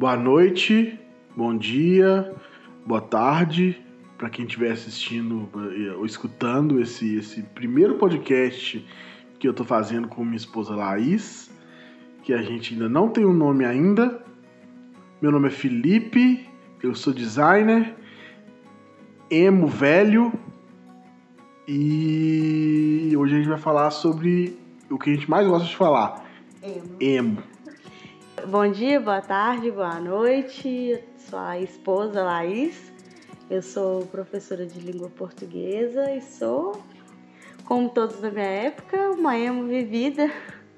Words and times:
Boa 0.00 0.16
noite, 0.16 0.98
bom 1.36 1.54
dia, 1.54 2.34
boa 2.86 3.02
tarde 3.02 3.78
para 4.16 4.30
quem 4.30 4.46
estiver 4.46 4.72
assistindo 4.72 5.46
eh, 5.76 5.92
ou 5.92 6.06
escutando 6.06 6.80
esse, 6.80 7.16
esse 7.16 7.42
primeiro 7.42 7.96
podcast 7.96 8.82
que 9.38 9.46
eu 9.46 9.52
tô 9.52 9.62
fazendo 9.62 10.08
com 10.08 10.24
minha 10.24 10.38
esposa 10.38 10.74
Laís, 10.74 11.50
que 12.22 12.32
a 12.32 12.40
gente 12.40 12.72
ainda 12.72 12.88
não 12.88 13.10
tem 13.10 13.26
um 13.26 13.34
nome 13.34 13.66
ainda. 13.66 14.24
Meu 15.20 15.30
nome 15.30 15.48
é 15.48 15.50
Felipe, 15.50 16.48
eu 16.82 16.94
sou 16.94 17.12
designer, 17.12 17.94
emo 19.30 19.66
velho 19.66 20.32
e 21.68 23.12
hoje 23.18 23.34
a 23.34 23.36
gente 23.36 23.50
vai 23.50 23.58
falar 23.58 23.90
sobre 23.90 24.56
o 24.88 24.98
que 24.98 25.10
a 25.10 25.14
gente 25.14 25.28
mais 25.28 25.46
gosta 25.46 25.68
de 25.68 25.76
falar. 25.76 26.24
Emo. 26.62 26.96
Emo. 26.98 27.42
Bom 28.46 28.70
dia, 28.70 29.00
boa 29.00 29.20
tarde, 29.20 29.70
boa 29.70 30.00
noite. 30.00 30.98
Sou 31.16 31.38
a 31.38 31.58
esposa 31.58 32.22
Laís. 32.22 32.92
Eu 33.50 33.60
sou 33.60 34.06
professora 34.06 34.64
de 34.64 34.80
língua 34.80 35.10
portuguesa 35.10 36.10
e 36.12 36.20
sou, 36.22 36.80
como 37.64 37.88
todos 37.88 38.20
da 38.20 38.30
minha 38.30 38.44
época, 38.44 39.10
uma 39.10 39.36
emo 39.36 39.66
vivida. 39.66 40.30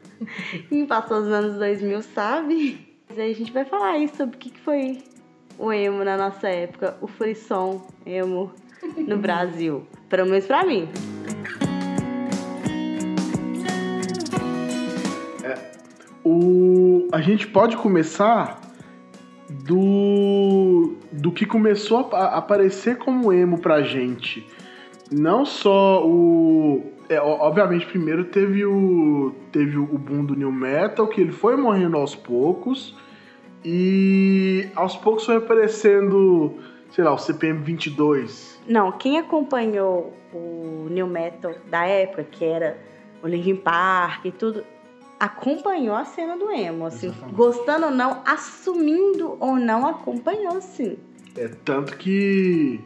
Quem 0.69 0.87
passou 0.87 1.19
os 1.19 1.29
anos 1.29 1.59
2000 1.59 2.03
sabe. 2.03 2.97
Aí 3.11 3.31
a 3.31 3.35
gente 3.35 3.53
vai 3.53 3.65
falar 3.65 3.93
aí 3.93 4.09
sobre 4.09 4.37
o 4.37 4.39
que 4.39 4.59
foi 4.61 5.03
o 5.59 5.73
emo 5.73 6.03
na 6.05 6.17
nossa 6.17 6.49
época, 6.49 6.97
o 7.01 7.07
frisson 7.07 7.87
emo 8.07 8.53
no 8.97 9.19
Brasil. 9.19 9.87
Pelo 10.09 10.27
menos 10.27 10.47
pra 10.47 10.65
mim. 10.65 10.89
O, 16.25 16.82
a 17.13 17.21
gente 17.21 17.47
pode 17.47 17.77
começar 17.77 18.59
do, 19.51 20.95
do 21.13 21.31
que 21.31 21.45
começou 21.45 22.09
a, 22.13 22.39
aparecer 22.39 22.97
como 22.97 23.31
emo 23.31 23.59
pra 23.59 23.83
gente. 23.83 24.47
Não 25.11 25.45
só 25.45 26.03
o. 26.07 26.83
é, 27.11 27.21
obviamente, 27.21 27.85
primeiro 27.85 28.25
teve 28.25 28.65
o. 28.65 29.35
Teve 29.53 29.77
o 29.77 29.87
boom 29.99 30.25
do 30.25 30.35
New 30.35 30.51
Metal, 30.51 31.07
que 31.07 31.21
ele 31.21 31.33
foi 31.33 31.55
morrendo 31.55 31.99
aos 31.99 32.15
poucos. 32.15 32.97
E 33.63 34.67
aos 34.75 34.97
poucos 34.97 35.27
foi 35.27 35.37
aparecendo, 35.37 36.57
sei 36.91 37.05
lá, 37.05 37.13
o 37.13 37.19
CPM 37.19 37.61
22. 37.61 38.59
Não, 38.67 38.91
quem 38.91 39.19
acompanhou 39.19 40.17
o 40.33 40.89
new 40.91 41.07
metal 41.07 41.55
da 41.71 41.85
época, 41.85 42.25
que 42.25 42.45
era 42.45 42.77
o 43.23 43.29
Linkin 43.29 43.57
Park 43.57 44.25
e 44.25 44.33
tudo, 44.33 44.65
acompanhou 45.23 45.95
a 45.95 46.05
cena 46.05 46.37
do 46.37 46.51
emo, 46.51 46.87
assim, 46.87 47.07
Exatamente. 47.07 47.37
gostando 47.37 47.87
ou 47.87 47.93
não, 47.93 48.23
assumindo 48.27 49.37
ou 49.39 49.55
não, 49.55 49.87
acompanhou 49.87 50.61
sim. 50.61 50.99
É 51.37 51.47
tanto 51.65 51.97
que 51.97 52.81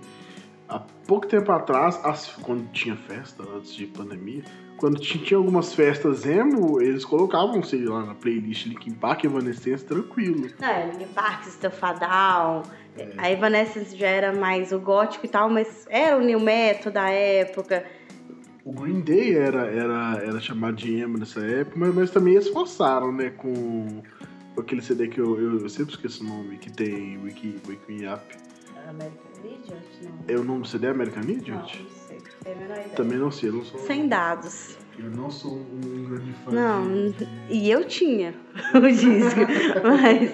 há 0.68 0.78
pouco 1.06 1.26
tempo 1.26 1.50
atrás, 1.50 1.98
as- 2.04 2.28
quando 2.42 2.70
tinha 2.72 2.94
festa, 2.94 3.42
antes 3.42 3.74
de 3.74 3.86
pandemia, 3.86 4.44
quando 4.76 5.00
ti- 5.00 5.18
tinha 5.18 5.38
algumas 5.38 5.72
festas 5.72 6.26
emo, 6.26 6.78
eles 6.78 7.06
colocavam, 7.06 7.62
sei 7.62 7.86
lá, 7.86 8.04
na 8.04 8.14
playlist 8.14 8.66
Linkin 8.66 8.92
Park 8.92 9.24
Evanescence 9.24 9.82
tranquilo. 9.86 10.46
Não, 10.60 10.68
é 10.68 10.90
Linkin 10.92 11.06
Park, 11.14 11.44
Stuffadal, 11.46 12.64
a 13.16 13.30
Evanescence 13.30 13.96
já 13.96 14.08
era 14.08 14.34
mais 14.34 14.72
o 14.72 14.78
gótico 14.78 15.24
e 15.24 15.28
tal, 15.30 15.48
mas 15.48 15.86
era 15.88 16.18
o 16.18 16.20
new 16.20 16.38
metal 16.38 16.92
da 16.92 17.08
época. 17.08 17.82
O 18.66 18.72
Green 18.72 19.00
Day 19.00 19.32
era, 19.36 19.66
era, 19.70 20.20
era 20.24 20.40
chamado 20.40 20.74
de 20.74 20.96
emo 20.98 21.16
nessa 21.18 21.38
época, 21.40 21.76
mas, 21.78 21.94
mas 21.94 22.10
também 22.10 22.34
eles 22.34 22.48
forçaram, 22.48 23.12
né, 23.12 23.30
com, 23.30 24.02
com 24.56 24.60
aquele 24.60 24.82
CD 24.82 25.06
que 25.06 25.20
eu, 25.20 25.40
eu, 25.40 25.60
eu 25.60 25.68
sempre 25.68 25.94
esqueço 25.94 26.24
o 26.24 26.26
nome, 26.26 26.58
que 26.58 26.68
tem 26.68 27.16
Wiki, 27.22 27.60
Wake 27.64 27.80
Me 27.92 28.08
Up. 28.12 28.22
American 28.88 29.20
Idiot? 29.44 29.86
Não. 30.02 30.18
É 30.34 30.36
o 30.36 30.42
nome 30.42 30.62
do 30.62 30.66
CD 30.68 30.88
American 30.88 31.22
Não, 31.22 31.30
Idiot? 31.30 31.54
não 31.54 31.90
sei. 32.08 32.18
Tenho 32.42 32.56
a 32.56 32.60
menor 32.60 32.74
ideia. 32.78 32.88
Também 32.96 33.18
não 33.18 33.30
sei, 33.30 33.48
eu 33.50 33.52
não 33.52 33.64
sou, 33.64 33.78
Sem 33.80 34.08
dados. 34.08 34.76
eu 34.98 35.10
não 35.10 35.30
sou 35.30 35.52
um 35.52 36.04
grande 36.08 36.32
fã 36.44 36.50
Não, 36.50 37.10
de- 37.12 37.28
e 37.48 37.70
eu 37.70 37.84
tinha 37.84 38.34
o 38.74 38.80
disco, 38.80 39.40
mas, 39.86 40.32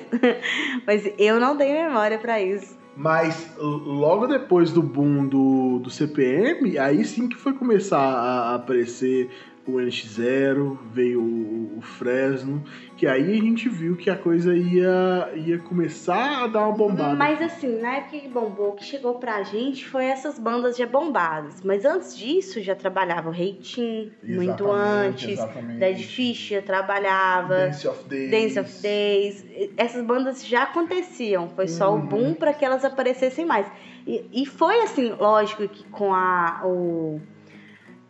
mas 0.86 1.12
eu 1.18 1.38
não 1.38 1.54
tenho 1.58 1.86
memória 1.86 2.18
pra 2.18 2.40
isso. 2.40 2.80
Mas 2.94 3.54
logo 3.58 4.26
depois 4.26 4.70
do 4.70 4.82
boom 4.82 5.26
do, 5.26 5.78
do 5.78 5.90
CPM, 5.90 6.78
aí 6.78 7.04
sim 7.04 7.26
que 7.26 7.36
foi 7.36 7.54
começar 7.54 7.98
a 7.98 8.54
aparecer 8.54 9.30
o 9.66 9.72
NX0, 9.72 10.76
veio 10.92 11.20
o, 11.22 11.80
Fresno, 11.82 12.62
que 12.96 13.06
aí 13.06 13.38
a 13.38 13.40
gente 13.42 13.68
viu 13.68 13.96
que 13.96 14.08
a 14.10 14.16
coisa 14.16 14.54
ia, 14.56 15.30
ia 15.34 15.58
começar 15.58 16.44
a 16.44 16.46
dar 16.46 16.66
uma 16.68 16.76
bombada. 16.76 17.14
Mas 17.14 17.40
assim, 17.42 17.80
na 17.80 17.96
época 17.96 18.18
que 18.18 18.28
bombou, 18.28 18.70
o 18.70 18.72
que 18.74 18.84
chegou 18.84 19.16
pra 19.16 19.42
gente 19.42 19.84
foi 19.88 20.04
essas 20.06 20.38
bandas 20.38 20.76
já 20.76 20.86
bombadas. 20.86 21.60
Mas 21.64 21.84
antes 21.84 22.16
disso 22.16 22.60
já 22.60 22.74
trabalhava 22.74 23.28
o 23.28 23.32
Reitinho, 23.32 24.12
muito 24.22 24.70
antes. 24.70 25.28
exatamente. 25.30 25.78
Dead 25.80 25.98
Fish 25.98 26.48
já 26.50 26.62
trabalhava. 26.62 27.54
Dance 27.66 27.88
of 27.88 28.04
Days. 28.08 28.30
Dance 28.30 28.58
of 28.60 28.82
Days, 28.82 29.46
essas 29.76 30.04
bandas 30.04 30.46
já 30.46 30.62
aconteciam, 30.64 31.48
foi 31.50 31.66
só 31.68 31.92
Uhum. 31.92 31.98
o 31.98 32.02
boom 32.06 32.34
para 32.34 32.52
que 32.52 32.64
elas 32.64 32.84
aparecessem 32.84 33.44
mais. 33.44 33.66
E, 34.06 34.24
e 34.32 34.46
foi 34.46 34.80
assim, 34.82 35.12
lógico 35.18 35.66
que 35.68 35.84
com 35.88 36.12
a, 36.14 36.62
o, 36.64 37.20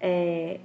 é, 0.00 0.60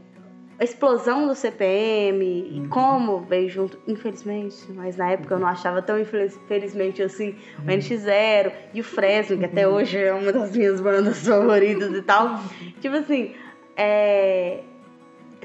a 0.60 0.64
explosão 0.64 1.28
do 1.28 1.36
CPM, 1.36 2.24
e 2.26 2.60
Uhum. 2.62 2.70
como 2.70 3.20
veio 3.22 3.48
junto, 3.50 3.78
infelizmente, 3.88 4.58
mas 4.70 4.98
na 4.98 5.12
época 5.12 5.36
eu 5.36 5.40
não 5.40 5.48
achava 5.48 5.82
tão 5.82 6.00
infeliz- 6.00 6.40
felizmente 6.48 7.02
assim, 7.04 7.36
o 7.60 7.70
NX0 7.70 8.52
e 8.74 8.82
o 8.82 8.84
Fresno, 8.84 9.38
que 9.38 9.46
até 9.46 9.68
hoje 9.68 9.98
é 10.00 10.14
uma 10.14 10.32
das 10.34 10.56
minhas 10.56 10.82
bandas 10.82 11.20
favoritas 11.28 11.94
e 11.94 12.02
tal. 12.02 12.40
Tipo 12.82 12.96
assim, 12.96 13.36
é, 13.76 14.62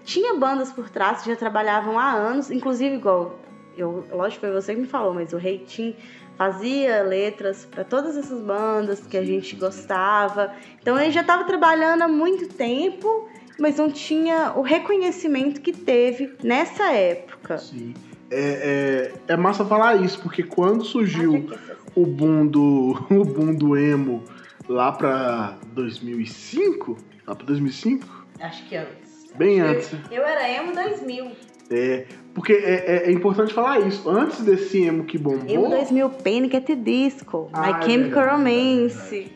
tinha 0.05 0.35
bandas 0.35 0.73
por 0.73 0.89
trás 0.89 1.23
que 1.23 1.29
já 1.31 1.37
trabalhavam 1.37 1.99
há 1.99 2.11
anos, 2.13 2.51
inclusive 2.51 2.95
igual 2.97 3.39
eu, 3.77 4.05
lógico 4.13 4.41
foi 4.43 4.53
você 4.53 4.75
que 4.75 4.81
me 4.83 4.87
falou, 4.87 5.15
mas 5.15 5.33
o 5.33 5.39
Reitinho 5.39 5.95
fazia 6.37 7.03
letras 7.03 7.65
para 7.67 7.85
todas 7.85 8.17
essas 8.17 8.41
bandas 8.43 9.07
que 9.07 9.17
a 9.17 9.25
gente 9.25 9.57
gostava. 9.57 10.53
Então 10.81 10.99
ele 10.99 11.11
já 11.11 11.21
estava 11.23 11.45
trabalhando 11.45 12.03
há 12.03 12.09
muito 12.09 12.49
tempo, 12.49 13.29
mas 13.59 13.77
não 13.77 13.91
tinha 13.91 14.53
o 14.57 14.63
reconhecimento 14.63 15.61
que 15.61 15.73
teve 15.73 16.35
nessa 16.43 16.93
época. 16.93 17.59
Sim. 17.59 17.95
É, 18.31 19.13
é, 19.29 19.33
é 19.35 19.37
massa 19.37 19.65
falar 19.65 19.97
isso, 19.97 20.19
porque 20.23 20.43
quando 20.43 20.85
surgiu 20.85 21.47
Acho 21.51 21.77
o 21.95 22.07
boom 22.07 22.47
do, 22.47 22.93
o 23.11 23.25
boom 23.25 23.55
do 23.55 23.77
emo 23.77 24.23
lá 24.69 24.91
pra 24.93 25.59
2005, 25.73 26.97
lá 27.27 27.35
pra 27.35 27.45
2005, 27.47 28.27
Acho 28.41 28.65
que 28.69 28.77
antes. 28.77 29.33
bem 29.37 29.59
Eu- 29.59 29.67
antes. 29.67 29.91
Eu 30.11 30.23
era 30.25 30.49
emo 30.51 30.73
2000. 30.75 31.31
É, 31.71 32.07
porque 32.35 32.53
é, 32.53 32.57
é- 33.05 33.09
é 33.09 33.13
importante 33.13 33.53
falar 33.55 33.81
isso. 33.81 34.09
Antes 34.09 34.41
desse 34.43 34.83
emo 34.83 35.05
que 35.05 35.17
bombou, 35.19 35.49
Emo 35.49 35.69
2000, 35.71 36.09
Panic! 36.11 36.57
at 36.57 36.65
the 36.65 36.75
Disco, 36.75 37.49
Ah, 37.53 37.61
My 37.63 37.69
é 37.69 37.83
Chemical 37.83 38.23
verdade, 38.25 38.31
Romance, 38.37 39.33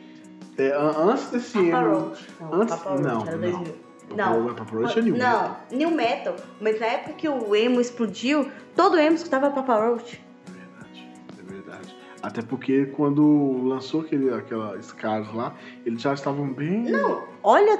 é, 0.58 0.68
an- 0.72 1.10
antes 1.10 1.30
desse 1.30 1.52
Papa 1.52 1.66
emo. 1.82 1.98
Roach. 1.98 2.26
Não, 2.40 2.52
antes- 2.54 2.74
Papa 2.76 2.90
Roach 2.90 3.02
não, 3.04 3.20
era 3.26 3.36
não. 3.36 3.40
2000. 3.62 3.85
Não, 4.14 4.42
Roach- 4.44 4.56
Papa 4.58 4.70
Roach 4.76 4.98
é 4.98 5.02
new 5.02 5.16
não, 5.16 5.56
New 5.72 5.90
Metal. 5.90 6.36
Mas 6.60 6.78
na 6.80 6.86
época 6.86 7.14
que 7.14 7.28
o 7.28 7.54
emo 7.56 7.80
explodiu, 7.80 8.48
todo 8.74 8.98
emo 8.98 9.16
escutava 9.16 9.50
Papa 9.50 9.74
Roach. 9.76 10.22
É 10.48 10.52
verdade, 10.52 11.08
é 11.38 11.52
verdade. 11.52 11.96
Até 12.22 12.42
porque 12.42 12.86
quando 12.86 13.62
lançou 13.66 14.02
aquele, 14.02 14.32
aquela 14.32 14.80
Scars 14.82 15.32
lá, 15.34 15.54
eles 15.84 16.00
já 16.00 16.14
estavam 16.14 16.48
bem. 16.52 16.82
Não, 16.82 17.24
olha 17.42 17.78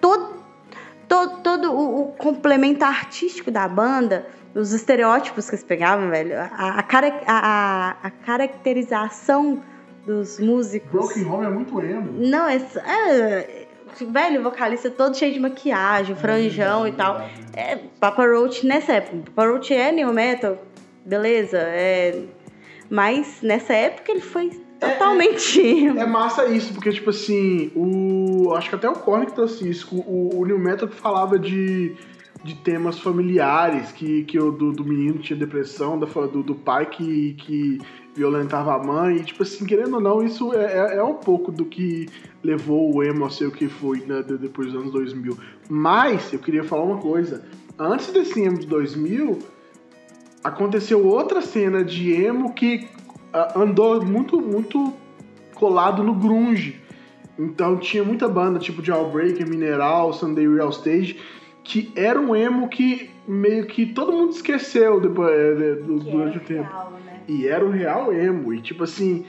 todo, 0.00 0.34
todo, 1.08 1.40
todo 1.42 1.72
o, 1.72 2.02
o 2.02 2.12
complemento 2.12 2.84
artístico 2.84 3.50
da 3.50 3.66
banda, 3.68 4.26
os 4.54 4.72
estereótipos 4.72 5.48
que 5.48 5.54
eles 5.56 5.64
pegavam, 5.64 6.10
velho, 6.10 6.38
a, 6.38 6.44
a- 6.44 6.84
a- 7.26 7.96
a 8.02 8.10
caracterização 8.10 9.62
dos 10.06 10.38
músicos. 10.40 10.90
Broken 10.90 11.24
Home 11.26 11.46
é 11.46 11.48
muito 11.50 11.80
emo. 11.80 12.12
Não, 12.18 12.48
é, 12.48 12.56
é. 12.56 13.61
Velho, 14.00 14.42
vocalista 14.42 14.90
todo 14.90 15.16
cheio 15.16 15.32
de 15.32 15.40
maquiagem, 15.40 16.16
franjão 16.16 16.86
e 16.86 16.92
tal. 16.92 17.28
É, 17.54 17.76
Papa 18.00 18.26
Roach 18.26 18.66
nessa 18.66 18.94
época. 18.94 19.30
Papa 19.34 19.50
Roach 19.50 19.72
é 19.72 19.92
new 19.92 20.12
metal, 20.12 20.58
beleza, 21.04 21.58
é. 21.58 22.22
Mas 22.90 23.40
nessa 23.42 23.72
época 23.72 24.12
ele 24.12 24.20
foi 24.20 24.50
totalmente. 24.78 25.88
É 25.88 26.04
massa 26.04 26.46
isso, 26.46 26.74
porque, 26.74 26.90
tipo 26.90 27.10
assim, 27.10 27.70
o. 27.74 28.52
Acho 28.54 28.68
que 28.68 28.74
até 28.74 28.88
o 28.88 28.94
Korn 28.94 29.26
que 29.26 29.32
trouxe 29.32 29.68
isso. 29.68 29.96
O, 29.96 30.40
o 30.40 30.44
New 30.44 30.58
Metal 30.58 30.88
que 30.88 30.96
falava 30.96 31.38
de, 31.38 31.94
de 32.44 32.54
temas 32.56 32.98
familiares, 32.98 33.92
que, 33.92 34.24
que 34.24 34.38
o 34.38 34.50
do, 34.50 34.72
do 34.72 34.84
menino 34.84 35.18
tinha 35.18 35.38
depressão, 35.38 35.98
da, 35.98 36.06
do, 36.06 36.42
do 36.42 36.54
pai 36.54 36.86
que, 36.86 37.34
que 37.34 37.78
violentava 38.14 38.74
a 38.74 38.82
mãe. 38.82 39.16
E, 39.16 39.24
tipo 39.24 39.42
assim, 39.42 39.64
querendo 39.64 39.94
ou 39.94 40.00
não, 40.00 40.22
isso 40.22 40.52
é, 40.52 40.94
é, 40.94 40.96
é 40.96 41.02
um 41.02 41.14
pouco 41.14 41.52
do 41.52 41.64
que 41.64 42.08
levou 42.42 42.94
o 42.94 43.02
emo 43.02 43.24
a 43.24 43.30
ser 43.30 43.46
o 43.46 43.52
que 43.52 43.68
foi 43.68 44.00
né, 44.00 44.22
de- 44.22 44.38
depois 44.38 44.72
dos 44.72 44.80
anos 44.80 44.92
2000. 44.92 45.38
Mas, 45.68 46.32
eu 46.32 46.38
queria 46.38 46.64
falar 46.64 46.82
uma 46.82 46.98
coisa. 46.98 47.44
Antes 47.78 48.12
desse 48.12 48.40
emo 48.40 48.58
de 48.58 48.66
2000, 48.66 49.38
aconteceu 50.42 51.06
outra 51.06 51.40
cena 51.40 51.84
de 51.84 52.12
emo 52.12 52.52
que 52.54 52.88
ah, 53.32 53.52
andou 53.56 54.04
muito, 54.04 54.40
muito 54.40 54.92
colado 55.54 56.02
no 56.02 56.14
grunge. 56.14 56.80
Então 57.38 57.76
tinha 57.78 58.04
muita 58.04 58.28
banda, 58.28 58.58
tipo 58.58 58.82
de 58.82 58.90
Mineral, 59.46 60.12
Sunday 60.12 60.46
Real 60.46 60.70
Stage, 60.70 61.18
que 61.64 61.92
era 61.94 62.20
um 62.20 62.34
emo 62.34 62.68
que 62.68 63.10
meio 63.26 63.66
que 63.66 63.86
todo 63.86 64.12
mundo 64.12 64.32
esqueceu 64.32 65.00
depois, 65.00 65.30
é, 65.32 65.74
do, 65.76 65.98
durante 66.00 66.38
o 66.38 66.40
tempo. 66.40 66.68
Real, 66.68 66.90
né? 67.04 67.20
E 67.28 67.46
era 67.46 67.64
o 67.64 67.70
real 67.70 68.12
emo. 68.12 68.52
E 68.52 68.60
tipo 68.60 68.84
assim, 68.84 69.24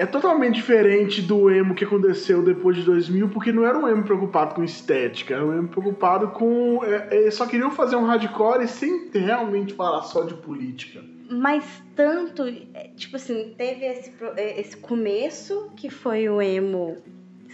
é 0.00 0.06
totalmente 0.06 0.54
diferente 0.54 1.20
do 1.20 1.50
emo 1.50 1.74
que 1.74 1.84
aconteceu 1.84 2.42
depois 2.42 2.74
de 2.74 2.82
2000, 2.84 3.28
porque 3.28 3.52
não 3.52 3.66
era 3.66 3.78
um 3.78 3.86
emo 3.86 4.02
preocupado 4.02 4.54
com 4.54 4.64
estética, 4.64 5.34
era 5.34 5.44
um 5.44 5.52
emo 5.52 5.68
preocupado 5.68 6.28
com. 6.28 6.82
É, 6.82 7.26
é, 7.26 7.30
só 7.30 7.46
queriam 7.46 7.70
fazer 7.70 7.96
um 7.96 8.06
hardcore 8.06 8.66
sem 8.66 9.10
realmente 9.12 9.74
falar 9.74 10.02
só 10.04 10.22
de 10.22 10.32
política. 10.32 11.02
Mas 11.30 11.64
tanto, 11.94 12.44
é, 12.72 12.88
tipo 12.96 13.16
assim, 13.16 13.54
teve 13.58 13.84
esse, 13.84 14.12
é, 14.36 14.58
esse 14.58 14.76
começo 14.76 15.70
que 15.76 15.90
foi 15.90 16.28
o 16.30 16.40
emo 16.40 16.96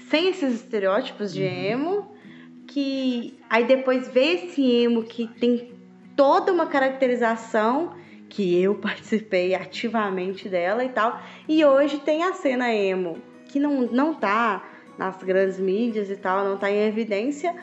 sem 0.08 0.28
esses 0.28 0.54
estereótipos 0.54 1.34
de 1.34 1.42
emo, 1.42 2.15
que 2.76 3.38
aí 3.48 3.64
depois 3.64 4.06
veio 4.06 4.34
esse 4.34 4.62
emo 4.82 5.02
que 5.02 5.26
tem 5.26 5.72
toda 6.14 6.52
uma 6.52 6.66
caracterização 6.66 7.94
que 8.28 8.62
eu 8.62 8.74
participei 8.76 9.54
ativamente 9.54 10.46
dela 10.46 10.84
e 10.84 10.90
tal, 10.90 11.18
e 11.48 11.64
hoje 11.64 11.96
tem 12.00 12.22
a 12.22 12.34
cena 12.34 12.70
emo 12.70 13.16
que 13.46 13.58
não, 13.58 13.80
não 13.90 14.12
tá 14.12 14.62
nas 14.98 15.22
grandes 15.22 15.58
mídias 15.58 16.10
e 16.10 16.16
tal, 16.16 16.44
não 16.44 16.58
tá 16.58 16.70
em 16.70 16.86
evidência, 16.86 17.54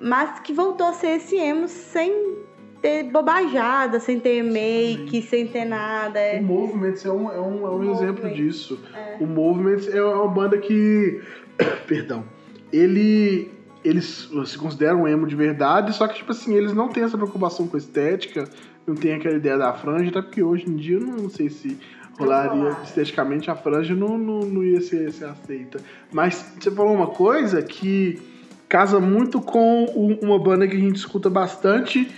mas 0.00 0.38
que 0.38 0.52
voltou 0.52 0.86
a 0.86 0.92
ser 0.92 1.16
esse 1.16 1.34
emo 1.34 1.66
sem 1.66 2.38
ter 2.80 3.02
bobajada, 3.10 3.98
sem 3.98 4.20
ter 4.20 4.40
make, 4.40 5.20
sem 5.22 5.48
ter 5.48 5.64
nada. 5.64 6.20
O 6.20 6.22
É, 6.22 6.40
Movements 6.40 7.04
é 7.04 7.10
um, 7.10 7.28
é 7.28 7.40
um, 7.40 7.66
é 7.66 7.70
um 7.70 7.90
O 7.90 7.92
exemplo 7.92 8.30
disso. 8.30 8.80
O 9.18 9.26
Movements 9.26 9.92
é 9.92 10.00
uma 10.00 10.28
banda 10.28 10.56
que. 10.58 11.20
Perdão. 11.88 12.24
Ele. 12.72 13.59
Eles 13.82 14.28
se 14.46 14.58
consideram 14.58 15.08
emo 15.08 15.26
de 15.26 15.34
verdade, 15.34 15.94
só 15.94 16.06
que, 16.06 16.16
tipo 16.16 16.32
assim, 16.32 16.54
eles 16.54 16.72
não 16.72 16.88
têm 16.88 17.02
essa 17.02 17.16
preocupação 17.16 17.66
com 17.66 17.76
estética, 17.76 18.48
não 18.86 18.94
tem 18.94 19.14
aquela 19.14 19.36
ideia 19.36 19.56
da 19.56 19.72
franja, 19.72 20.10
até 20.10 20.22
porque 20.22 20.42
hoje 20.42 20.68
em 20.68 20.76
dia 20.76 20.98
eu 20.98 21.06
não 21.06 21.30
sei 21.30 21.48
se 21.48 21.78
rolaria 22.18 22.50
rolar. 22.50 22.82
esteticamente 22.84 23.50
a 23.50 23.56
franja 23.56 23.94
não, 23.94 24.18
não, 24.18 24.40
não 24.40 24.64
ia 24.64 24.80
ser, 24.80 25.10
ser 25.12 25.24
aceita. 25.24 25.80
Mas 26.12 26.54
você 26.58 26.70
falou 26.70 26.92
uma 26.92 27.06
coisa 27.06 27.62
que 27.62 28.20
casa 28.68 29.00
muito 29.00 29.40
com 29.40 29.84
uma 30.22 30.38
banda 30.38 30.68
que 30.68 30.76
a 30.76 30.80
gente 30.80 30.96
escuta 30.96 31.28
bastante 31.28 32.08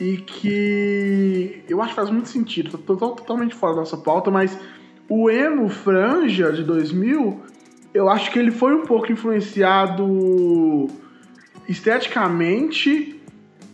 e 0.00 0.16
que 0.18 1.62
eu 1.68 1.82
acho 1.82 1.90
que 1.90 1.96
faz 1.96 2.10
muito 2.10 2.28
sentido. 2.28 2.78
Tô, 2.78 2.96
tô 2.96 3.10
totalmente 3.10 3.54
fora 3.54 3.74
da 3.74 3.80
nossa 3.80 3.96
pauta, 3.96 4.30
mas 4.30 4.58
o 5.08 5.28
emo 5.28 5.68
franja 5.68 6.52
de 6.52 6.62
2000, 6.62 7.40
eu 7.92 8.08
acho 8.08 8.30
que 8.30 8.38
ele 8.38 8.50
foi 8.50 8.74
um 8.74 8.82
pouco 8.82 9.10
influenciado 9.10 10.88
esteticamente 11.68 13.14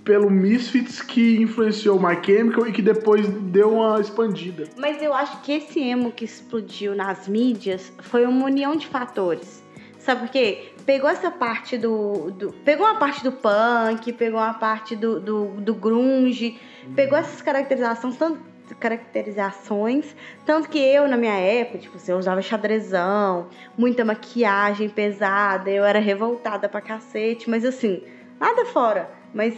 pelo 0.05 0.31
Misfits 0.31 1.01
que 1.01 1.37
influenciou 1.41 1.99
My 1.99 2.19
Chemical 2.23 2.67
e 2.67 2.73
que 2.73 2.83
depois 2.83 3.27
deu 3.27 3.73
uma 3.73 3.99
expandida. 4.01 4.65
Mas 4.77 5.03
eu 5.03 5.15
acho 5.15 5.41
que 5.41 5.53
esse 5.53 5.81
emo 5.81 6.13
que 6.13 6.25
explodiu 6.27 6.95
nas 6.95 7.27
mídias 7.27 7.91
foi 8.01 8.27
uma 8.27 8.45
união 8.45 8.77
de 8.77 8.87
fatores. 8.87 9.63
Sabe 9.99 10.21
por 10.23 10.29
quê? 10.31 10.73
Pegou 10.85 11.09
essa 11.09 11.31
parte 11.31 11.79
do. 11.79 12.31
do- 12.33 12.53
pegou 12.65 12.85
uma 12.87 12.97
parte 12.99 13.25
do 13.25 13.33
punk, 13.33 14.13
pegou 14.13 14.39
uma 14.39 14.53
parte 14.53 14.95
do, 14.95 15.19
do, 15.19 15.47
do 15.59 15.75
grunge, 15.75 16.59
pegou 16.95 17.17
essas 17.17 17.41
caracterizações, 17.41 18.15
tanto, 18.19 18.39
caracterizações, 18.79 20.15
tanto 20.47 20.69
que 20.69 20.79
eu, 20.79 21.09
na 21.09 21.17
minha 21.17 21.35
época, 21.35 21.79
tipo 21.79 21.97
assim, 21.97 22.13
eu 22.13 22.19
usava 22.19 22.41
xadrezão, 22.41 23.49
muita 23.77 24.05
maquiagem 24.05 24.89
pesada, 24.89 25.71
eu 25.71 25.85
era 25.85 25.99
revoltada 25.99 26.69
pra 26.69 26.81
cacete, 26.81 27.51
mas 27.51 27.65
assim, 27.65 28.03
nada 28.41 28.65
fora. 28.67 29.11
Mas 29.35 29.55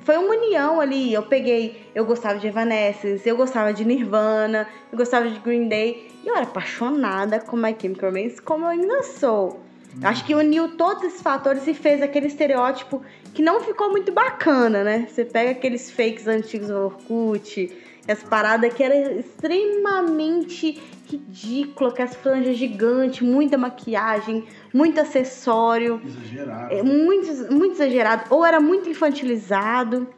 foi 0.00 0.16
uma 0.16 0.34
união 0.34 0.80
ali. 0.80 1.12
Eu 1.12 1.22
peguei, 1.22 1.90
eu 1.94 2.04
gostava 2.04 2.38
de 2.38 2.46
Evanescence, 2.46 3.28
eu 3.28 3.36
gostava 3.36 3.72
de 3.72 3.84
Nirvana, 3.84 4.68
eu 4.92 4.98
gostava 4.98 5.28
de 5.28 5.38
Green 5.40 5.68
Day. 5.68 6.08
E 6.24 6.28
eu 6.28 6.36
era 6.36 6.44
apaixonada 6.44 7.40
com 7.40 7.56
My 7.56 7.74
Chemical 7.78 8.10
Romance, 8.10 8.40
como 8.40 8.64
eu 8.64 8.68
ainda 8.68 9.02
sou. 9.02 9.60
Acho 10.02 10.24
que 10.24 10.34
uniu 10.34 10.76
todos 10.76 11.02
esses 11.04 11.22
fatores 11.22 11.66
e 11.66 11.74
fez 11.74 12.02
aquele 12.02 12.26
estereótipo 12.26 13.02
que 13.34 13.42
não 13.42 13.60
ficou 13.60 13.90
muito 13.90 14.12
bacana, 14.12 14.84
né? 14.84 15.08
Você 15.08 15.24
pega 15.24 15.52
aqueles 15.52 15.90
fakes 15.90 16.28
antigos 16.28 16.68
do 16.68 16.76
Orkut, 16.76 17.72
as 18.12 18.22
paradas 18.22 18.72
que 18.72 18.82
era 18.82 19.18
extremamente 19.18 20.80
ridículo, 21.06 21.94
com 21.94 22.02
as 22.02 22.14
franjas 22.14 22.56
gigantes, 22.56 23.20
muita 23.20 23.58
maquiagem, 23.58 24.46
muito 24.72 25.00
acessório 25.00 26.00
Exagerado. 26.04 26.74
é 26.74 26.82
muito, 26.82 27.54
muito 27.54 27.74
exagerado. 27.74 28.24
Ou 28.30 28.44
era 28.44 28.60
muito 28.60 28.88
infantilizado, 28.88 30.08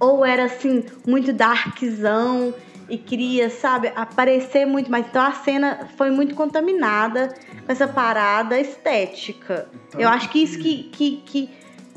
ou 0.00 0.24
era 0.24 0.44
assim, 0.44 0.84
muito 1.06 1.32
darkzão 1.32 2.54
e 2.88 2.98
queria, 2.98 3.48
sabe, 3.48 3.92
aparecer 3.94 4.66
muito 4.66 4.90
mais. 4.90 5.06
Então 5.06 5.22
a 5.22 5.32
cena 5.32 5.88
foi 5.96 6.10
muito 6.10 6.34
contaminada 6.34 7.34
com 7.64 7.72
essa 7.72 7.86
parada 7.86 8.58
estética. 8.58 9.68
Eu 9.98 10.08
acho 10.08 10.28
que 10.30 10.42
isso 10.42 10.58
que, 10.58 10.84
que, 10.84 11.16
que 11.24 11.50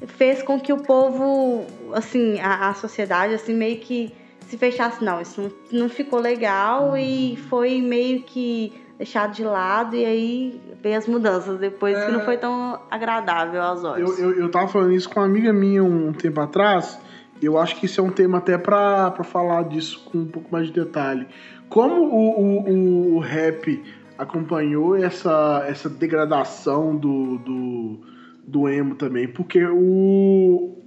fez 0.08 0.44
com 0.44 0.60
que 0.60 0.72
o 0.72 0.78
povo, 0.78 1.66
assim, 1.94 2.40
a, 2.40 2.70
a 2.70 2.74
sociedade, 2.74 3.34
assim, 3.34 3.54
meio 3.54 3.80
que 3.80 4.14
se 4.48 4.58
fechasse. 4.58 5.04
Não, 5.04 5.22
isso 5.22 5.42
não, 5.42 5.82
não 5.82 5.90
ficou 5.90 6.20
legal 6.20 6.98
e 6.98 7.36
foi 7.50 7.82
meio 7.82 8.24
que 8.24 8.74
deixado 8.98 9.34
de 9.34 9.44
lado 9.44 9.96
e 9.96 10.06
aí 10.06 10.62
veio 10.82 10.98
as 10.98 11.08
mudanças 11.08 11.60
depois 11.60 12.02
que 12.06 12.12
não 12.12 12.22
foi 12.22 12.38
tão 12.38 12.80
agradável 12.90 13.62
aos 13.62 13.84
Eu, 13.84 13.90
olhos. 13.90 14.20
eu, 14.20 14.32
eu 14.40 14.50
tava 14.50 14.68
falando 14.70 14.94
isso 14.94 15.10
com 15.10 15.20
uma 15.20 15.26
amiga 15.26 15.52
minha 15.52 15.84
um 15.84 16.14
tempo 16.14 16.40
atrás. 16.40 16.98
Eu 17.42 17.58
acho 17.58 17.76
que 17.76 17.86
isso 17.86 18.00
é 18.00 18.04
um 18.04 18.10
tema 18.10 18.38
até 18.38 18.58
pra, 18.58 19.12
pra 19.12 19.24
falar 19.24 19.64
disso 19.64 20.02
com 20.06 20.20
um 20.20 20.26
pouco 20.26 20.50
mais 20.52 20.68
de 20.68 20.74
detalhe. 20.74 21.28
Como 21.68 22.04
o, 22.06 22.40
o, 22.40 23.16
o 23.16 23.20
rap 23.20 23.84
acompanhou 24.18 24.96
essa, 24.96 25.66
essa 25.68 25.90
degradação 25.90 26.96
do, 26.96 27.38
do, 27.40 28.00
do 28.48 28.70
emo 28.70 28.96
também. 28.96 29.28
Porque 29.28 29.66
o, 29.66 30.78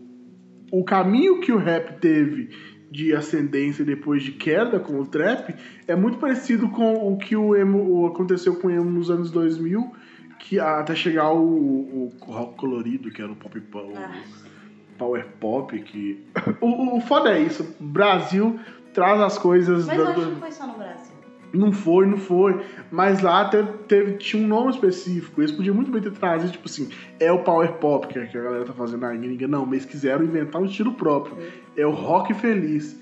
o 0.72 0.84
caminho 0.84 1.40
que 1.40 1.52
o 1.52 1.58
rap 1.58 2.00
teve 2.00 2.48
de 2.90 3.14
ascendência 3.14 3.84
depois 3.84 4.22
de 4.22 4.32
queda 4.32 4.80
com 4.80 4.98
o 4.98 5.06
trap 5.06 5.54
é 5.86 5.94
muito 5.94 6.18
parecido 6.18 6.68
com 6.70 7.12
o 7.12 7.18
que 7.18 7.36
o 7.36 7.54
emo 7.54 7.82
o 8.00 8.06
aconteceu 8.06 8.56
com 8.56 8.68
o 8.68 8.70
emo 8.70 8.90
nos 8.90 9.10
anos 9.10 9.30
2000, 9.30 9.92
que 10.38 10.58
até 10.58 10.94
chegar 10.94 11.32
o, 11.32 11.40
o, 11.40 12.12
rock 12.20 12.56
colorido, 12.56 13.10
que 13.10 13.20
era 13.20 13.30
o 13.30 13.36
pop 13.36 13.60
pop, 13.60 13.92
Ah. 13.96 14.12
power 14.96 15.26
pop, 15.38 15.78
que 15.82 16.24
o, 16.60 16.66
o- 16.66 16.96
o 16.96 17.00
foda 17.00 17.36
é 17.36 17.42
isso, 17.42 17.76
o 17.80 17.84
Brasil 17.84 18.58
traz 18.94 19.20
as 19.20 19.38
coisas 19.38 19.86
Mas 19.86 19.96
da- 19.98 20.04
eu 20.04 20.08
acho 20.10 20.30
que 20.30 20.40
foi 20.40 20.52
só 20.52 20.66
no 20.66 20.74
Brasil. 20.78 21.17
Não 21.52 21.72
foi, 21.72 22.06
não 22.06 22.16
foi. 22.18 22.60
Mas 22.90 23.20
lá 23.20 23.48
teve, 23.48 23.68
teve- 23.88 24.12
tinha 24.18 24.42
um 24.42 24.46
nome 24.46 24.70
específico. 24.70 25.40
Eles 25.40 25.52
podiam 25.52 25.74
muito 25.74 25.90
bem 25.90 26.00
ter 26.02 26.12
trazido, 26.12 26.52
tipo 26.52 26.66
assim, 26.68 26.88
é 27.18 27.30
o 27.32 27.38
Power 27.40 27.72
Pop 27.74 28.06
que, 28.06 28.26
que 28.26 28.38
a 28.38 28.42
galera 28.42 28.64
tá 28.64 28.72
fazendo 28.72 29.00
na 29.00 29.14
gringa. 29.14 29.48
Não, 29.48 29.64
mas 29.66 29.84
quiseram 29.84 30.24
inventar 30.24 30.60
um 30.60 30.64
estilo 30.66 30.92
próprio. 30.94 31.36
É 31.76 31.86
o 31.86 31.90
rock 31.90 32.34
feliz. 32.34 32.98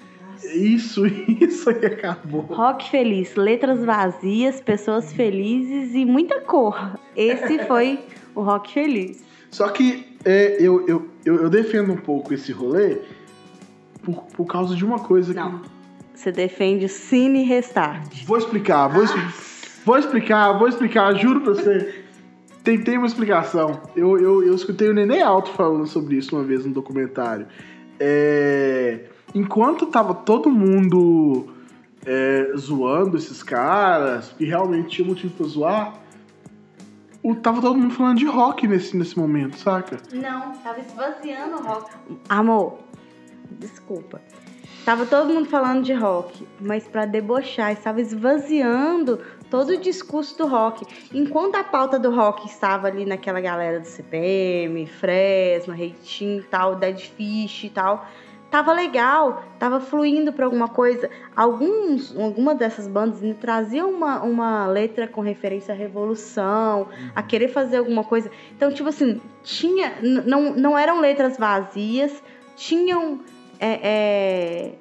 Isso, 0.55 1.07
isso 1.41 1.71
aí 1.71 1.87
acabou. 1.87 2.43
Rock 2.43 2.91
feliz, 2.91 3.35
letras 3.37 3.85
vazias, 3.85 4.61
pessoas 4.61 5.13
felizes 5.13 5.95
e 5.95 6.05
muita 6.05 6.41
cor. 6.41 6.99
Esse 7.17 7.59
foi 7.67 8.01
o 8.35 8.43
rock 8.43 8.73
feliz. 8.73 9.25
Só 9.51 9.69
que 9.69 10.15
é, 10.25 10.57
eu, 10.61 10.87
eu, 10.87 11.09
eu, 11.25 11.37
eu 11.43 11.49
defendo 11.51 11.93
um 11.93 11.97
pouco 11.97 12.35
esse 12.35 12.53
rolê 12.53 12.99
por, 14.03 14.25
por 14.37 14.45
causa 14.45 14.75
de 14.77 14.85
uma 14.85 14.99
coisa 14.99 15.33
Não. 15.33 15.59
que. 15.61 15.76
Você 16.17 16.33
defende 16.33 16.87
o 16.87 16.89
Cine 16.89 17.43
Restart. 17.45 18.25
Vou 18.25 18.39
explicar, 18.39 18.89
vou, 18.89 19.05
es- 19.05 19.15
vou 19.85 19.99
explicar, 19.99 20.53
vou 20.59 20.67
explicar, 20.67 21.15
juro 21.15 21.43
pra 21.43 21.53
você. 21.55 22.05
Tem, 22.65 22.81
tem 22.83 22.97
uma 22.99 23.07
explicação. 23.07 23.83
Eu, 23.95 24.19
eu, 24.19 24.43
eu 24.43 24.55
escutei 24.55 24.89
o 24.89 24.95
Nenê 24.95 25.21
Alto 25.21 25.51
falando 25.51 25.87
sobre 25.87 26.17
isso 26.17 26.35
uma 26.35 26.43
vez 26.43 26.65
no 26.65 26.73
documentário. 26.73 27.47
É, 28.01 29.05
enquanto 29.35 29.87
tava 29.87 30.15
todo 30.15 30.51
mundo 30.51 31.47
é, 32.05 32.51
zoando 32.57 33.17
esses 33.19 33.43
caras, 33.43 34.33
que 34.37 34.45
realmente 34.47 34.89
tinha 34.89 35.07
motivo 35.07 35.35
pra 35.35 35.47
zoar, 35.47 35.95
o, 37.23 37.35
tava 37.35 37.61
todo 37.61 37.79
mundo 37.79 37.93
falando 37.95 38.19
de 38.19 38.25
rock 38.27 38.67
nesse, 38.67 38.97
nesse 38.97 39.19
momento, 39.19 39.57
saca? 39.59 39.99
Não, 40.13 40.53
tava 40.59 40.81
esvaziando 40.81 41.57
o 41.57 41.63
rock. 41.63 41.91
Amor, 42.29 42.79
desculpa. 43.61 44.21
Tava 44.87 45.05
todo 45.05 45.35
mundo 45.35 45.49
falando 45.49 45.83
de 45.83 45.93
rock, 45.93 46.47
mas 46.61 46.87
pra 46.87 47.05
debochar, 47.05 47.73
estava 47.73 48.01
esvaziando 48.01 49.19
todo 49.51 49.71
o 49.71 49.77
discurso 49.77 50.39
do 50.39 50.47
rock. 50.47 50.87
Enquanto 51.13 51.57
a 51.57 51.65
pauta 51.65 51.99
do 51.99 52.15
rock 52.15 52.47
estava 52.47 52.87
ali 52.87 53.05
naquela 53.05 53.41
galera 53.41 53.81
do 53.81 53.85
CPM, 53.85 54.87
Fresno, 54.87 55.75
Reitinho 55.75 56.39
e 56.39 56.45
tal, 56.45 56.77
Dead 56.77 57.01
Fish 57.01 57.65
e 57.65 57.71
tal, 57.71 58.07
tava 58.49 58.73
legal, 58.73 59.43
tava 59.59 59.81
fluindo 59.81 60.33
para 60.33 60.45
alguma 60.45 60.69
coisa. 60.69 61.11
Alguns, 61.35 62.17
alguma 62.17 62.55
dessas 62.55 62.87
bandas 62.87 63.19
traziam 63.41 63.91
uma, 63.91 64.23
uma 64.23 64.69
letra 64.69 65.09
com 65.09 65.21
referência 65.21 65.75
à 65.75 65.77
revolução, 65.77 66.87
a 67.13 67.25
querer 67.25 67.49
fazer 67.49 67.79
alguma 67.79 68.05
coisa. 68.05 68.31
Então, 68.55 68.71
tipo 68.71 68.89
assim, 68.89 69.21
tinha, 69.43 69.95
não, 70.01 70.55
não 70.55 70.79
eram 70.79 71.01
letras 71.01 71.37
vazias, 71.37 72.23
tinham 72.55 73.21
é, 73.59 73.81
é, 73.83 74.73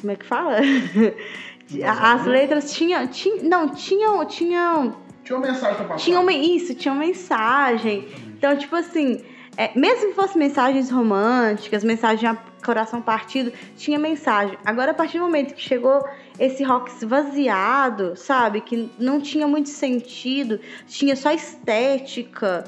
como 0.00 0.12
é 0.12 0.16
que 0.16 0.26
fala? 0.26 0.56
As 1.86 2.26
letras 2.26 2.72
tinham, 2.72 3.06
tinha, 3.06 3.42
não, 3.44 3.68
tinham, 3.68 4.24
tinham 4.26 4.96
tinha 5.30 5.38
uma 5.38 5.46
mensagem 5.46 5.76
pra 5.76 5.84
passar. 5.84 6.04
Tinha 6.04 6.20
uma, 6.20 6.32
isso, 6.32 6.74
tinha 6.74 6.92
uma 6.92 7.04
mensagem. 7.04 8.08
Então, 8.36 8.56
tipo 8.56 8.74
assim, 8.74 9.22
é, 9.56 9.70
mesmo 9.78 10.08
que 10.08 10.14
fosse 10.14 10.36
mensagens 10.36 10.90
românticas, 10.90 11.84
mensagem 11.84 12.28
a 12.28 12.36
coração 12.64 13.00
partido, 13.00 13.52
tinha 13.76 13.98
mensagem. 13.98 14.58
Agora, 14.64 14.90
a 14.90 14.94
partir 14.94 15.18
do 15.18 15.24
momento 15.24 15.54
que 15.54 15.62
chegou 15.62 16.04
esse 16.38 16.64
rock 16.64 16.90
esvaziado, 16.90 18.16
sabe? 18.16 18.60
Que 18.60 18.90
não 18.98 19.20
tinha 19.20 19.46
muito 19.46 19.68
sentido, 19.68 20.58
tinha 20.88 21.14
só 21.14 21.30
estética 21.30 22.64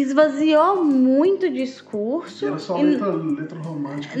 esvaziou 0.00 0.84
muito 0.84 1.46
o 1.46 1.50
discurso. 1.50 2.46
Era 2.46 2.58
só 2.58 2.80
letra, 2.80 3.10
letra 3.10 3.58
romântica. 3.58 4.16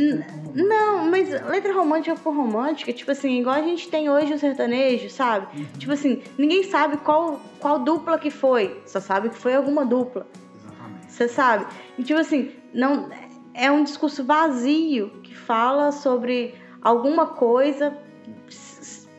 Não, 0.52 1.08
mas 1.08 1.30
letra 1.48 1.72
romântica 1.72 2.16
por 2.16 2.34
romântica, 2.34 2.92
tipo 2.92 3.12
assim, 3.12 3.38
igual 3.38 3.54
a 3.54 3.62
gente 3.62 3.88
tem 3.88 4.10
hoje 4.10 4.34
o 4.34 4.38
sertanejo, 4.38 5.08
sabe? 5.08 5.46
Uhum. 5.56 5.66
Tipo 5.78 5.92
assim, 5.92 6.20
ninguém 6.36 6.64
sabe 6.64 6.96
qual, 6.96 7.40
qual 7.60 7.78
dupla 7.78 8.18
que 8.18 8.28
foi, 8.28 8.82
só 8.86 8.98
sabe 8.98 9.28
que 9.28 9.36
foi 9.36 9.54
alguma 9.54 9.86
dupla. 9.86 10.26
Exatamente. 10.56 11.12
Você 11.12 11.28
sabe? 11.28 11.66
E 11.96 12.02
tipo 12.02 12.18
assim, 12.18 12.50
não 12.74 13.08
é 13.54 13.70
um 13.70 13.84
discurso 13.84 14.24
vazio 14.24 15.10
que 15.22 15.32
fala 15.32 15.92
sobre 15.92 16.56
alguma 16.82 17.26
coisa 17.26 17.96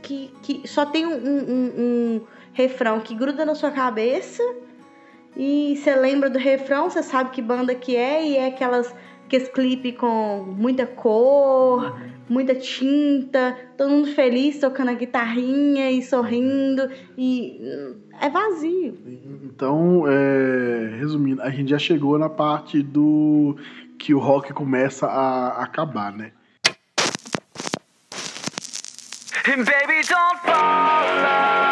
que, 0.02 0.34
que 0.42 0.68
só 0.68 0.86
tem 0.86 1.06
um, 1.06 1.16
um, 1.16 1.72
um 1.78 2.22
refrão 2.52 3.00
que 3.00 3.16
gruda 3.16 3.46
na 3.46 3.56
sua 3.56 3.72
cabeça 3.72 4.44
e 5.36 5.78
você 5.78 5.96
lembra 5.96 6.30
do 6.30 6.40
refrão, 6.40 6.90
você 6.90 7.04
sabe 7.04 7.30
que 7.32 7.42
banda 7.42 7.74
que 7.76 7.96
é, 7.96 8.26
e 8.26 8.38
é 8.38 8.48
aquelas 8.48 8.94
aqueles 9.26 9.48
clipe 9.48 9.92
com 9.94 10.44
muita 10.58 10.88
cor, 10.88 12.02
muita 12.28 12.56
tinta, 12.56 13.56
todo 13.78 13.92
mundo 13.92 14.08
feliz 14.14 14.60
tocando 14.60 14.90
a 14.90 14.94
guitarrinha 14.96 15.92
e 15.92 16.02
sorrindo 16.02 16.90
e 17.16 17.62
é 18.20 18.28
vazio. 18.28 18.98
Então, 19.44 20.04
é, 20.08 20.96
resumindo, 20.98 21.44
a 21.44 21.52
gente 21.52 21.70
já 21.70 21.78
chegou 21.78 22.18
na 22.18 22.30
parte 22.30 22.82
do 22.82 23.56
que 24.00 24.16
o 24.16 24.20
rock 24.20 24.52
começa 24.52 25.06
a 25.06 25.64
acabar, 25.64 26.12
né? 26.12 26.32
Baby, 29.46 30.02
don't 30.08 30.40
follow. 30.44 31.70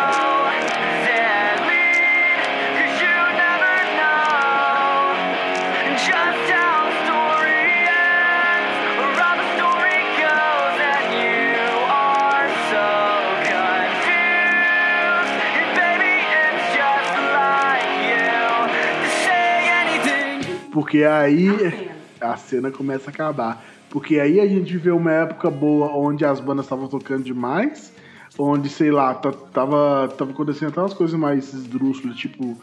Porque 20.87 21.03
aí 21.03 21.49
a 21.49 21.69
cena. 21.69 21.95
a 22.21 22.37
cena 22.37 22.71
começa 22.71 23.09
a 23.09 23.13
acabar. 23.13 23.61
Porque 23.89 24.21
aí 24.21 24.39
a 24.39 24.47
gente 24.47 24.77
vê 24.77 24.89
uma 24.89 25.11
época 25.11 25.51
boa 25.51 25.87
onde 25.87 26.23
as 26.23 26.39
bandas 26.39 26.63
estavam 26.63 26.87
tocando 26.87 27.25
demais, 27.25 27.93
onde, 28.39 28.69
sei 28.69 28.89
lá, 28.89 29.13
tava, 29.13 30.07
tava 30.17 30.31
acontecendo 30.31 30.69
até 30.69 30.79
umas 30.79 30.93
coisas 30.93 31.19
mais 31.19 31.53
esdrúxulas, 31.53 32.15
tipo. 32.15 32.57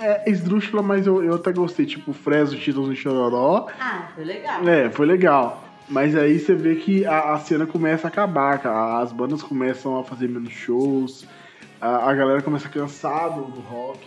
É, 0.00 0.30
esdrúxula, 0.30 0.80
mas 0.80 1.06
eu, 1.06 1.22
eu 1.22 1.34
até 1.34 1.52
gostei, 1.52 1.84
tipo 1.84 2.14
Fresno, 2.14 2.58
Títulos 2.58 2.90
e 2.90 2.96
Chororó. 2.96 3.66
Ah, 3.78 4.08
foi 4.14 4.24
legal. 4.24 4.66
É, 4.66 4.88
foi 4.88 5.04
legal. 5.04 5.62
Mas 5.90 6.16
aí 6.16 6.38
você 6.38 6.54
vê 6.54 6.76
que 6.76 7.04
a, 7.04 7.34
a 7.34 7.38
cena 7.38 7.66
começa 7.66 8.06
a 8.06 8.08
acabar, 8.08 8.58
cara. 8.60 9.02
As 9.02 9.12
bandas 9.12 9.42
começam 9.42 9.98
a 9.98 10.04
fazer 10.04 10.26
menos 10.26 10.52
shows, 10.52 11.26
a, 11.78 12.08
a 12.10 12.14
galera 12.14 12.40
começa 12.40 12.66
a 12.66 12.70
cansar 12.70 13.34
do, 13.34 13.42
do 13.42 13.60
rock. 13.60 14.00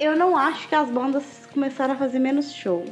Eu 0.00 0.16
não 0.16 0.34
acho 0.34 0.66
que 0.66 0.74
as 0.74 0.88
bandas 0.88 1.41
começaram 1.52 1.94
a 1.94 1.96
fazer 1.96 2.18
menos 2.18 2.52
shows. 2.52 2.90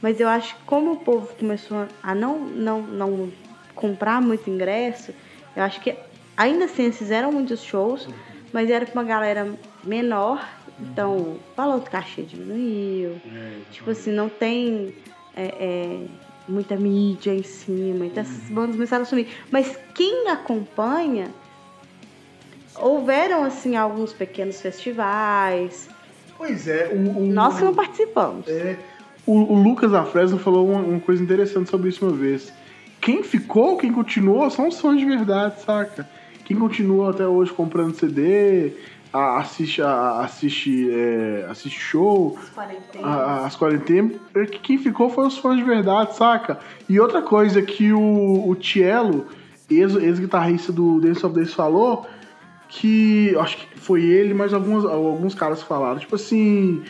Mas 0.00 0.20
eu 0.20 0.28
acho 0.28 0.54
que 0.56 0.62
como 0.64 0.92
o 0.92 0.96
povo 0.96 1.34
começou 1.34 1.86
a 2.02 2.14
não, 2.14 2.38
não, 2.38 2.82
não 2.82 3.32
comprar 3.74 4.20
muito 4.20 4.50
ingresso, 4.50 5.14
eu 5.56 5.62
acho 5.62 5.80
que 5.80 5.96
ainda 6.36 6.66
assim 6.66 6.84
eles 6.84 6.98
fizeram 6.98 7.32
muitos 7.32 7.62
shows, 7.62 8.08
mas 8.52 8.70
era 8.70 8.84
com 8.84 8.92
uma 8.92 9.04
galera 9.04 9.52
menor, 9.82 10.46
então 10.78 11.16
o 11.16 11.40
valor 11.56 11.80
do 11.80 11.90
cachê 11.90 12.22
diminuiu. 12.22 13.20
É, 13.26 13.60
tipo 13.70 13.90
assim, 13.90 14.12
não 14.12 14.28
tem 14.28 14.94
é, 15.36 15.44
é, 15.44 16.06
muita 16.46 16.76
mídia 16.76 17.32
em 17.32 17.42
cima, 17.42 18.06
então 18.06 18.22
essas 18.22 18.48
uhum. 18.48 18.54
bandas 18.54 18.74
começaram 18.76 19.02
a 19.02 19.06
sumir. 19.06 19.28
Mas 19.50 19.78
quem 19.94 20.28
acompanha, 20.28 21.30
houveram 22.76 23.44
assim 23.44 23.76
alguns 23.76 24.12
pequenos 24.12 24.60
festivais, 24.60 25.88
Pois 26.46 26.68
é. 26.68 26.90
O, 26.92 27.22
o 27.22 27.26
Nós 27.26 27.56
que 27.56 27.64
não 27.64 27.74
participamos. 27.74 28.46
É, 28.46 28.76
o, 29.26 29.32
o 29.32 29.62
Lucas 29.62 29.92
da 29.92 30.04
Fresno 30.04 30.38
falou 30.38 30.68
uma, 30.68 30.80
uma, 30.80 31.00
coisa 31.00 31.22
interessante 31.22 31.70
sobre 31.70 31.88
isso 31.88 32.04
uma 32.04 32.14
vez. 32.14 32.52
Quem 33.00 33.22
ficou, 33.22 33.78
quem 33.78 33.90
continuou, 33.90 34.50
são 34.50 34.68
os 34.68 34.78
fãs 34.78 34.98
de 34.98 35.06
verdade, 35.06 35.62
saca? 35.62 36.06
Quem 36.44 36.54
continua 36.58 37.10
até 37.10 37.26
hoje 37.26 37.50
comprando 37.50 37.94
CD, 37.94 38.74
a, 39.10 39.38
assiste, 39.38 39.80
a, 39.80 40.20
assiste, 40.20 40.90
é, 40.90 41.46
assiste 41.48 41.80
show, 41.80 42.38
as 43.46 43.56
quarentenas. 43.56 44.20
É 44.34 44.44
quem 44.44 44.76
ficou 44.76 45.08
foi 45.08 45.26
os 45.26 45.38
fãs 45.38 45.56
de 45.56 45.64
verdade, 45.64 46.14
saca? 46.14 46.60
E 46.86 47.00
outra 47.00 47.22
coisa 47.22 47.62
que 47.62 47.90
o, 47.90 48.50
o 48.50 48.54
Cielo, 48.62 49.28
ex-guitarrista 49.70 50.70
ex 50.70 50.76
do 50.76 51.00
Dance 51.00 51.24
of 51.24 51.34
Days, 51.34 51.54
falou 51.54 52.06
que 52.74 53.36
acho 53.38 53.56
que 53.56 53.78
foi 53.78 54.02
ele, 54.02 54.34
mas 54.34 54.52
alguns, 54.52 54.84
alguns 54.84 55.34
caras 55.34 55.62
falaram, 55.62 55.98
tipo 55.98 56.16
assim, 56.16 56.82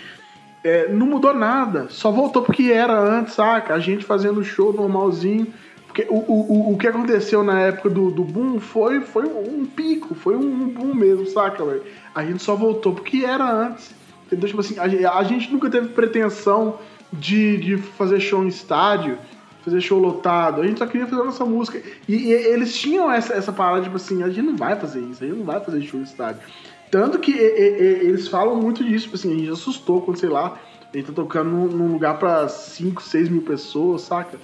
é, 0.62 0.88
não 0.88 1.06
mudou 1.06 1.34
nada, 1.34 1.88
só 1.90 2.10
voltou 2.10 2.42
porque 2.42 2.72
era 2.72 2.98
antes, 2.98 3.34
saca? 3.34 3.74
A 3.74 3.78
gente 3.78 4.04
fazendo 4.04 4.42
show 4.42 4.72
normalzinho. 4.72 5.46
Porque 5.86 6.06
o, 6.08 6.16
o, 6.16 6.72
o 6.72 6.78
que 6.78 6.88
aconteceu 6.88 7.44
na 7.44 7.60
época 7.60 7.88
do, 7.88 8.10
do 8.10 8.24
boom 8.24 8.58
foi, 8.58 9.00
foi 9.02 9.26
um 9.26 9.64
pico, 9.64 10.14
foi 10.14 10.34
um 10.34 10.68
boom 10.68 10.92
mesmo, 10.92 11.26
saca, 11.26 11.64
velho? 11.64 11.82
A 12.12 12.24
gente 12.24 12.42
só 12.42 12.56
voltou 12.56 12.94
porque 12.94 13.24
era 13.24 13.48
antes. 13.48 13.94
Entendeu? 14.26 14.48
Tipo 14.48 14.60
assim, 14.60 14.76
a, 14.78 15.18
a 15.18 15.22
gente 15.22 15.52
nunca 15.52 15.70
teve 15.70 15.88
pretensão 15.88 16.78
de, 17.12 17.58
de 17.58 17.76
fazer 17.76 18.18
show 18.18 18.42
em 18.42 18.48
estádio 18.48 19.18
fazer 19.64 19.80
show 19.80 19.98
lotado, 19.98 20.60
a 20.60 20.66
gente 20.66 20.78
só 20.78 20.86
queria 20.86 21.06
fazer 21.06 21.22
a 21.22 21.24
nossa 21.24 21.44
música. 21.44 21.82
E, 22.06 22.14
e, 22.14 22.32
eles 22.32 22.76
tinham 22.76 23.10
essa, 23.10 23.32
essa 23.34 23.52
parada, 23.52 23.82
tipo 23.82 23.96
assim, 23.96 24.22
a 24.22 24.28
gente 24.28 24.42
não 24.42 24.56
vai 24.56 24.76
fazer 24.78 25.00
isso, 25.00 25.24
a 25.24 25.26
gente 25.26 25.38
não 25.38 25.44
vai 25.44 25.60
fazer 25.60 25.82
show 25.82 25.98
no 25.98 26.06
estádio. 26.06 26.42
Tanto 26.90 27.18
que 27.18 27.32
e, 27.32 28.06
eles 28.06 28.28
falam 28.28 28.56
muito 28.56 28.84
disso, 28.84 29.04
tipo 29.04 29.16
assim, 29.16 29.34
a 29.34 29.38
gente 29.38 29.50
assustou 29.50 30.02
quando, 30.02 30.18
sei 30.18 30.28
lá, 30.28 30.58
a 30.92 30.96
gente 30.96 31.06
tá 31.06 31.12
tocando 31.12 31.50
num, 31.50 31.92
lugar 31.92 32.18
pra 32.18 32.48
5, 32.48 33.02
6 33.02 33.28
mil 33.28 33.42
pessoas, 33.42 34.02
saca? 34.02 34.38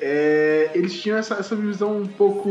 É, 0.00 0.70
eles 0.74 1.00
tinham 1.00 1.16
essa, 1.16 1.34
essa 1.34 1.54
visão 1.54 1.98
um 1.98 2.06
pouco 2.06 2.48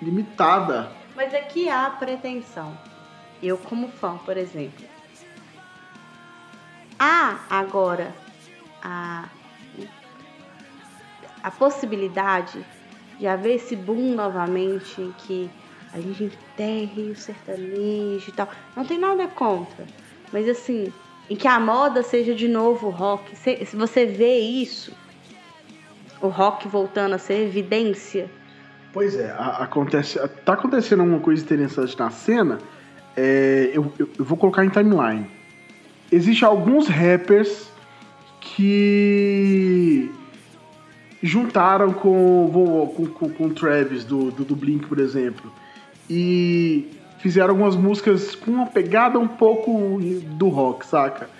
limitada. 0.00 0.90
Mas 1.14 1.32
aqui 1.32 1.68
há 1.68 1.90
pretensão. 1.90 2.76
Eu, 3.42 3.56
como 3.56 3.88
fã, 3.88 4.18
por 4.24 4.36
exemplo. 4.36 4.84
Há 6.98 7.40
agora 7.50 8.14
a 8.82 9.28
a 11.42 11.50
possibilidade 11.50 12.64
de 13.18 13.26
haver 13.26 13.56
esse 13.56 13.76
boom 13.76 14.14
novamente 14.14 15.00
em 15.00 15.12
que 15.18 15.50
a 15.92 16.00
gente 16.00 16.24
enterre 16.24 17.10
o 17.10 17.16
sertanejo 17.16 18.24
e 18.28 18.32
tal. 18.32 18.48
Não 18.76 18.84
tem 18.84 18.98
nada 18.98 19.28
contra. 19.28 19.84
Mas 20.32 20.48
assim, 20.48 20.92
em 21.28 21.36
que 21.36 21.46
a 21.46 21.60
moda 21.60 22.02
seja 22.02 22.34
de 22.34 22.48
novo 22.48 22.88
o 22.88 22.90
rock. 22.90 23.36
Se, 23.36 23.64
você 23.74 24.06
vê 24.06 24.38
isso, 24.38 24.92
o 26.20 26.28
rock 26.28 26.66
voltando 26.68 27.14
a 27.14 27.18
ser 27.18 27.42
evidência. 27.46 28.30
Pois 28.92 29.14
é, 29.16 29.34
acontece, 29.38 30.18
tá 30.44 30.54
acontecendo 30.54 31.02
uma 31.02 31.20
coisa 31.20 31.42
interessante 31.42 31.98
na 31.98 32.10
cena. 32.10 32.58
É, 33.16 33.70
eu, 33.72 33.92
eu, 33.98 34.08
eu 34.18 34.24
vou 34.24 34.38
colocar 34.38 34.64
em 34.64 34.68
timeline. 34.68 35.26
Existem 36.10 36.46
alguns 36.46 36.88
rappers 36.88 37.70
que 38.40 39.81
juntaram 41.22 41.92
com, 41.92 42.90
com, 42.96 43.06
com, 43.06 43.30
com 43.30 43.50
Travis 43.50 44.04
do, 44.04 44.30
do, 44.30 44.44
do, 44.44 44.56
Blink, 44.56 44.86
por 44.86 44.98
exemplo, 44.98 45.52
e 46.10 46.88
fizeram 47.18 47.50
algumas 47.50 47.76
músicas 47.76 48.34
com 48.34 48.50
uma 48.50 48.66
pegada 48.66 49.18
um 49.18 49.28
pouco 49.28 50.00
do 50.36 50.48
rock, 50.48 50.84
saca? 50.84 51.30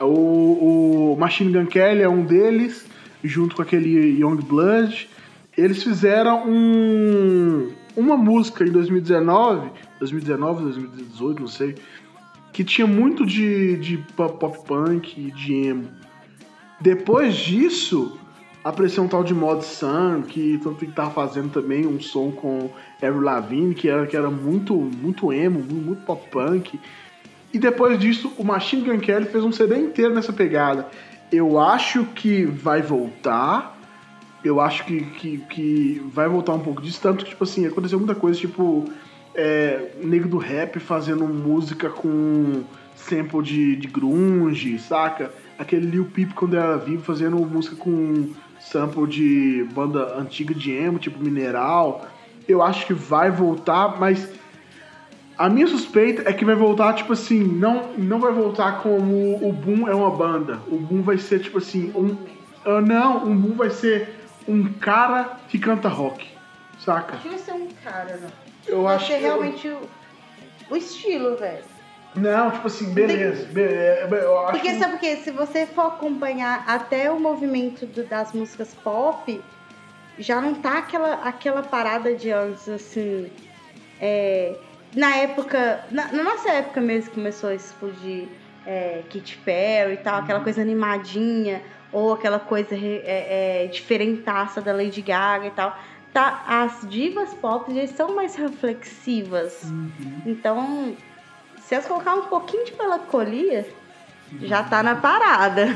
O, 0.00 1.12
o 1.14 1.16
Machine 1.18 1.52
Gun 1.52 1.66
Kelly 1.66 2.02
é 2.02 2.08
um 2.08 2.24
deles, 2.24 2.86
junto 3.22 3.56
com 3.56 3.62
aquele 3.62 4.20
Young 4.20 4.36
Blood, 4.36 5.08
eles 5.56 5.82
fizeram 5.82 6.48
um, 6.48 7.72
uma 7.96 8.16
música 8.16 8.64
em 8.64 8.70
2019, 8.70 9.70
2019, 9.98 10.62
2018, 10.64 11.40
não 11.40 11.48
sei, 11.48 11.74
que 12.52 12.62
tinha 12.62 12.86
muito 12.86 13.26
de, 13.26 13.76
de 13.76 13.98
pop 14.16 14.58
punk 14.66 15.14
e 15.16 15.30
de 15.32 15.54
emo. 15.54 15.88
Depois 16.80 17.34
disso, 17.36 18.18
apareceu 18.64 19.02
um 19.02 19.08
tal 19.08 19.24
de 19.24 19.34
Mod 19.34 19.64
Sun, 19.64 20.22
que 20.22 20.58
tanto 20.62 20.86
que 20.86 20.92
tava 20.92 21.10
fazendo 21.10 21.50
também 21.50 21.86
um 21.86 22.00
som 22.00 22.30
com 22.30 22.70
Avril 23.02 23.20
Lavigne, 23.20 23.74
que 23.74 23.88
era, 23.88 24.06
que 24.06 24.16
era 24.16 24.30
muito, 24.30 24.74
muito 24.74 25.32
emo, 25.32 25.60
muito 25.60 26.02
pop 26.04 26.28
punk. 26.30 26.78
E 27.52 27.58
depois 27.58 27.98
disso, 27.98 28.32
o 28.38 28.44
Machine 28.44 28.82
Gun 28.82 28.98
Kelly 28.98 29.26
fez 29.26 29.44
um 29.44 29.52
CD 29.52 29.78
inteiro 29.78 30.14
nessa 30.14 30.32
pegada. 30.32 30.88
Eu 31.30 31.58
acho 31.58 32.04
que 32.06 32.44
vai 32.44 32.80
voltar. 32.80 33.78
Eu 34.44 34.60
acho 34.60 34.84
que, 34.84 35.00
que, 35.00 35.38
que 35.50 36.02
vai 36.12 36.28
voltar 36.28 36.54
um 36.54 36.60
pouco 36.60 36.80
disso. 36.80 37.00
Tanto 37.02 37.24
que, 37.24 37.30
tipo 37.30 37.44
assim, 37.44 37.66
aconteceu 37.66 37.98
muita 37.98 38.14
coisa, 38.14 38.38
tipo, 38.38 38.84
é, 39.34 39.92
negro 40.02 40.28
do 40.28 40.38
rap 40.38 40.78
fazendo 40.78 41.26
música 41.26 41.90
com 41.90 42.62
sample 42.94 43.42
de, 43.42 43.76
de 43.76 43.88
grunge, 43.88 44.78
saca? 44.78 45.30
Aquele 45.58 45.86
Lil 45.86 46.06
Peep 46.06 46.32
quando 46.34 46.56
era 46.56 46.76
vivo 46.76 47.02
fazendo 47.02 47.36
música 47.36 47.76
com 47.76 48.30
sample 48.72 49.06
de 49.06 49.64
banda 49.74 50.16
antiga 50.16 50.54
de 50.54 50.72
emo, 50.72 50.98
tipo 50.98 51.22
Mineral. 51.22 52.06
Eu 52.48 52.62
acho 52.62 52.86
que 52.86 52.94
vai 52.94 53.30
voltar, 53.30 54.00
mas 54.00 54.28
a 55.38 55.48
minha 55.48 55.66
suspeita 55.66 56.28
é 56.28 56.32
que 56.32 56.44
vai 56.44 56.54
voltar, 56.54 56.94
tipo 56.94 57.12
assim, 57.12 57.38
não, 57.42 57.92
não 57.98 58.18
vai 58.18 58.32
voltar 58.32 58.80
como 58.82 59.36
o 59.46 59.52
Boom 59.52 59.86
é 59.88 59.94
uma 59.94 60.10
banda. 60.10 60.60
O 60.68 60.76
Boom 60.78 61.02
vai 61.02 61.18
ser, 61.18 61.40
tipo 61.40 61.58
assim, 61.58 61.92
um. 61.94 62.16
Uh, 62.68 62.80
não, 62.80 63.24
o 63.30 63.34
Boom 63.34 63.54
vai 63.56 63.70
ser 63.70 64.18
um 64.48 64.64
cara 64.72 65.38
que 65.48 65.58
canta 65.58 65.88
rock. 65.88 66.26
Saca? 66.78 67.14
Acho 67.14 67.22
que 67.22 67.28
vai 67.28 67.38
ser 67.38 67.52
um 67.52 67.68
cara, 67.84 68.18
não. 68.20 68.30
Eu 68.66 68.82
vai 68.84 68.96
acho 68.96 69.06
ser 69.06 69.14
que- 69.14 69.20
realmente 69.20 69.68
o, 69.68 69.78
o 70.70 70.76
estilo, 70.76 71.36
velho. 71.36 71.62
Não, 72.14 72.50
tipo 72.50 72.66
assim, 72.66 72.92
beleza. 72.92 73.46
be- 73.46 73.62
é, 73.62 74.06
Eu 74.10 74.38
acho 74.40 74.52
Porque 74.52 74.68
que- 74.72 74.78
sabe 74.78 74.96
o 74.96 74.98
que? 74.98 75.16
Se 75.16 75.30
você 75.30 75.66
for 75.66 75.86
acompanhar 75.86 76.62
até 76.66 77.10
o 77.10 77.18
movimento 77.18 77.86
do- 77.86 78.04
das 78.04 78.32
músicas 78.32 78.74
pop, 78.74 79.40
já 80.18 80.40
não 80.40 80.54
tá 80.54 80.78
aquela, 80.78 81.14
aquela 81.24 81.62
parada 81.62 82.14
de 82.14 82.30
antes, 82.30 82.68
assim. 82.68 83.30
é, 84.04 84.56
na 84.94 85.16
época. 85.16 85.84
Na, 85.90 86.12
na 86.12 86.22
nossa 86.24 86.50
época 86.50 86.80
mesmo 86.80 87.10
que 87.10 87.14
começou 87.16 87.50
a 87.50 87.54
explodir 87.54 88.28
é, 88.66 89.02
Katy 89.12 89.36
Perry 89.38 89.94
e 89.94 89.96
tal, 89.98 90.18
aquela 90.20 90.40
coisa 90.40 90.60
animadinha, 90.60 91.62
ou 91.92 92.12
aquela 92.12 92.38
coisa 92.40 92.74
é, 92.74 93.62
é, 93.64 93.66
diferentaça 93.68 94.60
da 94.60 94.72
Lady 94.72 95.00
Gaga 95.00 95.46
e 95.46 95.50
tal. 95.52 95.76
Tá, 96.12 96.44
as 96.46 96.86
divas 96.90 97.32
pop 97.34 97.72
já 97.74 97.86
são 97.86 98.14
mais 98.14 98.34
reflexivas. 98.34 99.72
Então, 100.26 100.94
se 101.72 101.76
elas 101.76 101.86
colocar 101.86 102.14
um 102.16 102.26
pouquinho 102.26 102.66
de 102.66 102.76
melancolia, 102.76 103.66
já 104.42 104.62
tá 104.62 104.82
na 104.82 104.94
parada. 104.94 105.68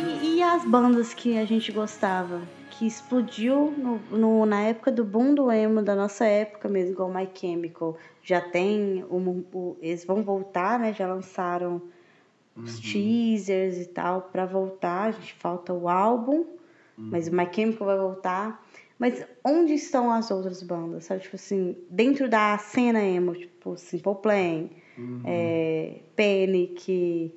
E, 0.00 0.38
e 0.38 0.42
as 0.42 0.64
bandas 0.64 1.14
que 1.14 1.38
a 1.38 1.44
gente 1.44 1.70
gostava? 1.70 2.63
Que 2.78 2.86
explodiu 2.86 3.70
no, 3.76 3.98
no- 4.18 4.46
na 4.46 4.62
época 4.62 4.90
do 4.90 5.04
boom 5.04 5.34
do 5.34 5.50
emo, 5.50 5.80
da 5.82 5.94
nossa 5.94 6.24
época 6.24 6.68
mesmo, 6.68 6.92
igual 6.92 7.08
My 7.12 7.28
Chemical. 7.34 7.96
Já 8.22 8.40
tem, 8.40 9.04
o, 9.08 9.16
o- 9.52 9.76
eles 9.80 10.04
vão 10.04 10.22
voltar, 10.22 10.78
né? 10.80 10.92
Já 10.92 11.06
lançaram 11.06 11.80
os 12.56 12.78
teasers 12.92 13.78
e 13.78 13.86
tal 13.86 14.22
pra 14.22 14.44
voltar. 14.46 15.08
A 15.08 15.10
gente 15.12 15.34
falta 15.34 15.72
o 15.72 15.88
álbum, 15.88 16.44
mas 16.96 17.28
o 17.28 17.34
My 17.34 17.48
Chemical 17.52 17.86
vai 17.86 17.98
voltar. 17.98 18.64
Mas 18.98 19.24
onde 19.44 19.74
estão 19.74 20.10
as 20.10 20.30
outras 20.30 20.62
bandas? 20.62 21.04
Sabe? 21.04 21.20
Tipo 21.22 21.34
assim, 21.36 21.76
dentro 21.90 22.28
da 22.28 22.56
cena 22.58 23.02
emo, 23.02 23.34
tipo 23.34 23.76
Simple 23.76 24.14
Plan, 24.22 24.68
é, 25.24 25.98
Panic, 26.16 27.34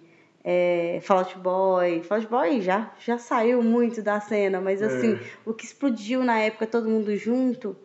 é, 0.50 1.00
Fall 1.02 1.18
Out 1.18 1.38
Boy. 1.40 2.04
Fall 2.04 2.20
Out 2.20 2.30
Boy 2.30 2.62
já, 2.62 2.90
já 3.00 3.18
saiu 3.18 3.62
muito 3.62 4.02
da 4.02 4.22
cena, 4.22 4.62
mas 4.62 4.82
assim, 4.82 5.20
o 5.46 5.54
que 5.54 5.66
explodiu 5.66 6.24
na 6.24 6.40
época, 6.40 6.66
todo 6.66 6.88
mundo 6.88 7.14
junto, 7.18 7.76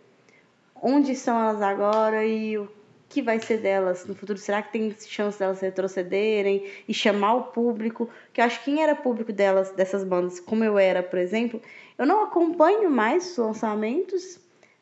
onde 0.80 1.10
estão 1.10 1.36
elas 1.40 1.60
agora 1.60 2.24
e 2.24 2.56
o 2.56 2.68
que 3.08 3.20
vai 3.20 3.40
ser 3.40 3.58
delas 3.58 4.06
no 4.06 4.14
futuro? 4.14 4.38
Será 4.38 4.62
que 4.62 4.70
tem 4.70 4.94
chance 5.00 5.40
delas 5.40 5.60
retrocederem 5.60 6.70
e 6.86 6.94
chamar 6.94 7.34
o 7.34 7.42
público? 7.46 8.08
Que 8.32 8.40
eu 8.40 8.44
acho 8.44 8.60
que 8.60 8.66
quem 8.66 8.80
era 8.80 8.94
público 8.94 9.32
delas, 9.32 9.72
dessas 9.72 10.04
bandas, 10.04 10.38
como 10.38 10.62
eu 10.62 10.78
era, 10.78 11.02
por 11.02 11.18
exemplo, 11.18 11.60
eu 11.98 12.06
não 12.06 12.22
acompanho 12.22 12.88
mais 12.88 13.32
os 13.32 13.38
lançamentos, 13.38 14.38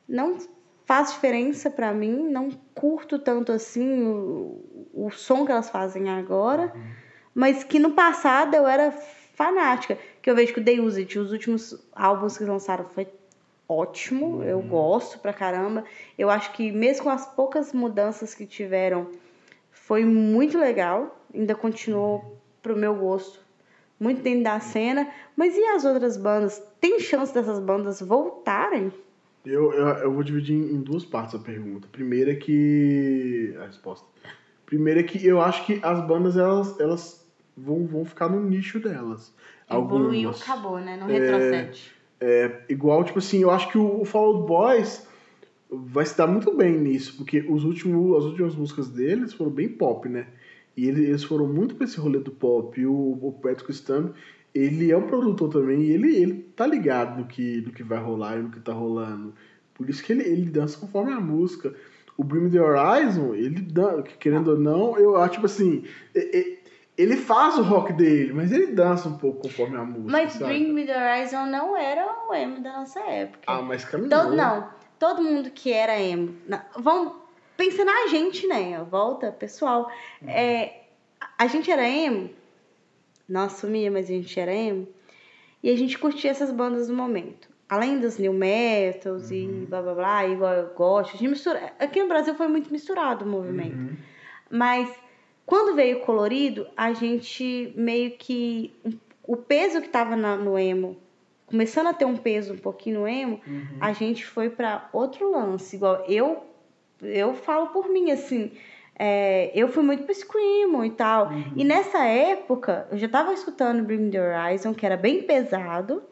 não 0.06 0.36
faz 0.84 1.12
diferença 1.12 1.70
pra 1.70 1.94
mim, 1.94 2.28
não 2.28 2.50
curto 2.74 3.18
tanto 3.18 3.52
assim 3.52 4.02
o, 4.02 4.90
o 4.92 5.10
som 5.10 5.46
que 5.46 5.52
elas 5.52 5.70
fazem 5.70 6.10
agora, 6.10 6.74
mas 7.34 7.64
que 7.64 7.78
no 7.78 7.92
passado 7.92 8.54
eu 8.54 8.66
era 8.66 8.90
fanática, 9.34 9.98
que 10.20 10.30
eu 10.30 10.34
vejo 10.34 10.52
que 10.52 10.60
o 10.60 10.64
The 10.64 10.80
Used, 10.80 11.18
os 11.18 11.32
últimos 11.32 11.88
álbuns 11.94 12.36
que 12.36 12.44
lançaram 12.44 12.84
foi 12.84 13.06
ótimo, 13.68 14.42
eu 14.42 14.60
gosto 14.60 15.18
pra 15.20 15.32
caramba. 15.32 15.84
Eu 16.18 16.28
acho 16.28 16.52
que 16.52 16.72
mesmo 16.72 17.04
com 17.04 17.10
as 17.10 17.24
poucas 17.24 17.72
mudanças 17.72 18.34
que 18.34 18.44
tiveram, 18.44 19.08
foi 19.70 20.04
muito 20.04 20.58
legal, 20.58 21.24
ainda 21.32 21.54
continuou 21.54 22.36
pro 22.60 22.76
meu 22.76 22.94
gosto, 22.94 23.40
muito 23.98 24.20
dentro 24.20 24.44
da 24.44 24.58
cena. 24.58 25.08
Mas 25.36 25.56
e 25.56 25.64
as 25.64 25.84
outras 25.84 26.16
bandas? 26.16 26.60
Tem 26.80 26.98
chance 26.98 27.32
dessas 27.32 27.60
bandas 27.60 28.00
voltarem? 28.00 28.92
Eu, 29.46 29.72
eu, 29.72 29.86
eu 29.86 30.12
vou 30.12 30.22
dividir 30.22 30.54
em 30.54 30.80
duas 30.82 31.04
partes 31.04 31.34
a 31.34 31.38
pergunta. 31.38 31.88
Primeira 31.90 32.32
é 32.32 32.34
que. 32.34 33.54
A 33.60 33.66
resposta. 33.66 34.06
Primeira 34.66 35.00
é 35.00 35.02
que 35.02 35.24
eu 35.26 35.40
acho 35.40 35.64
que 35.64 35.80
as 35.82 36.06
bandas 36.06 36.36
elas, 36.36 36.78
elas 36.78 37.19
vão, 37.56 37.86
vão 37.86 38.04
ficar 38.04 38.28
no 38.28 38.40
nicho 38.42 38.80
delas. 38.80 39.32
Evoluiu, 39.70 40.28
Algumas. 40.28 40.42
acabou, 40.42 40.80
né? 40.80 40.96
Não 40.96 41.06
retrocede. 41.06 41.92
É, 42.20 42.60
igual, 42.68 43.02
tipo 43.04 43.18
assim, 43.18 43.40
eu 43.40 43.50
acho 43.50 43.70
que 43.70 43.78
o, 43.78 44.02
o 44.02 44.04
Fall 44.04 44.36
Out 44.36 44.46
Boys 44.46 45.06
vai 45.70 46.04
se 46.04 46.16
dar 46.16 46.26
muito 46.26 46.54
bem 46.54 46.78
nisso, 46.78 47.16
porque 47.16 47.40
os 47.48 47.64
últimos, 47.64 48.18
as 48.18 48.24
últimas 48.24 48.54
músicas 48.54 48.88
deles 48.88 49.32
foram 49.32 49.50
bem 49.50 49.68
pop, 49.68 50.08
né? 50.08 50.26
E 50.76 50.86
eles, 50.86 51.08
eles 51.08 51.24
foram 51.24 51.46
muito 51.46 51.74
pra 51.74 51.84
esse 51.84 51.98
rolê 51.98 52.18
do 52.18 52.30
pop. 52.30 52.78
E 52.78 52.86
o, 52.86 52.92
o 52.92 53.32
Patrick 53.40 53.72
Stump, 53.72 54.14
ele 54.54 54.90
é 54.90 54.96
um 54.96 55.06
produtor 55.06 55.50
também, 55.50 55.82
e 55.82 55.90
ele, 55.92 56.16
ele 56.16 56.34
tá 56.56 56.66
ligado 56.66 57.20
no 57.20 57.26
que, 57.26 57.60
no 57.62 57.72
que 57.72 57.82
vai 57.82 57.98
rolar 57.98 58.38
e 58.38 58.42
no 58.42 58.50
que 58.50 58.60
tá 58.60 58.72
rolando. 58.72 59.32
Por 59.74 59.88
isso 59.88 60.02
que 60.02 60.12
ele, 60.12 60.24
ele 60.24 60.50
dança 60.50 60.78
conforme 60.78 61.12
a 61.12 61.20
música. 61.20 61.72
O 62.16 62.24
Bring 62.24 62.42
Me 62.42 62.50
The 62.50 62.60
Horizon, 62.60 63.34
ele 63.34 63.60
dança, 63.62 64.02
querendo 64.02 64.48
ou 64.48 64.58
não, 64.58 64.98
eu 64.98 65.16
acho, 65.16 65.34
tipo 65.34 65.46
assim... 65.46 65.84
ele 67.00 67.16
faz 67.16 67.58
o 67.58 67.62
rock 67.62 67.92
dele, 67.92 68.32
mas 68.32 68.52
ele 68.52 68.68
dança 68.68 69.08
um 69.08 69.16
pouco 69.18 69.42
conforme 69.42 69.76
a 69.76 69.84
música. 69.84 70.10
Mas 70.12 70.32
saca? 70.32 70.46
Bring 70.46 70.72
Me 70.72 70.84
The 70.86 70.96
Horizon 70.96 71.46
não 71.46 71.76
era 71.76 72.06
o 72.28 72.34
emo 72.34 72.60
da 72.60 72.72
nossa 72.78 73.00
época. 73.00 73.40
Ah, 73.46 73.62
mas 73.62 73.84
caminhou. 73.84 74.10
Todo, 74.10 74.34
não, 74.36 74.68
todo 74.98 75.22
mundo 75.22 75.50
que 75.50 75.72
era 75.72 75.98
emo. 76.00 76.34
na- 76.46 76.64
Vamos 76.76 77.14
pensar 77.56 77.84
na 77.84 78.06
gente, 78.08 78.46
né? 78.46 78.84
Volta, 78.90 79.30
pessoal. 79.32 79.90
É, 80.26 80.82
a 81.38 81.46
gente 81.46 81.70
era 81.70 81.88
emo, 81.88 82.30
não 83.28 83.42
assumia, 83.42 83.90
mas 83.90 84.06
a 84.06 84.12
gente 84.12 84.38
era 84.38 84.52
emo. 84.54 84.88
E 85.62 85.70
a 85.70 85.76
gente 85.76 85.98
curtia 85.98 86.30
essas 86.30 86.50
bandas 86.50 86.88
do 86.88 86.94
momento. 86.94 87.48
Além 87.68 88.00
dos 88.00 88.18
new 88.18 88.32
metals 88.32 89.30
e 89.30 89.46
blá 89.68 89.80
blá 89.80 89.94
blá, 89.94 90.26
igual 90.26 90.52
eu 90.54 90.74
gosto. 90.74 91.10
A 91.14 91.18
gente 91.18 91.28
mistura... 91.28 91.72
Aqui 91.78 92.02
no 92.02 92.08
Brasil 92.08 92.34
foi 92.34 92.48
muito 92.48 92.72
misturado 92.72 93.24
o 93.24 93.28
movimento. 93.28 93.76
Uhum. 93.76 93.96
Mas 94.50 94.90
quando 95.50 95.74
veio 95.76 95.98
o 95.98 96.00
colorido, 96.00 96.66
a 96.76 96.92
gente 96.92 97.72
meio 97.76 98.12
que. 98.12 98.72
O 99.26 99.36
peso 99.36 99.82
que 99.82 99.88
tava 99.88 100.16
na- 100.16 100.36
no 100.36 100.58
emo, 100.58 100.96
começando 101.46 101.88
a 101.88 101.92
ter 101.92 102.04
um 102.04 102.16
peso 102.16 102.54
um 102.54 102.58
pouquinho 102.58 103.00
no 103.00 103.08
emo, 103.08 103.40
a 103.80 103.92
gente 103.92 104.24
foi 104.24 104.48
para 104.48 104.88
outro 104.92 105.30
lance. 105.32 105.76
Igual 105.76 106.04
eu, 106.08 106.44
eu 107.02 107.34
falo 107.34 107.66
por 107.68 107.88
mim, 107.88 108.10
assim. 108.12 108.52
é, 109.02 109.50
eu 109.54 109.66
fui 109.68 109.82
muito 109.82 110.02
pro 110.04 110.14
Screamo 110.14 110.84
e 110.84 110.90
tal. 110.90 111.30
E 111.56 111.64
nessa 111.64 112.04
época, 112.04 112.86
eu 112.92 112.98
já 112.98 113.08
tava 113.08 113.32
escutando 113.32 113.82
Bring 113.82 114.10
The 114.10 114.20
Horizon, 114.20 114.74
que 114.74 114.84
era 114.86 114.96
bem 114.96 115.22
pesado. 115.22 116.02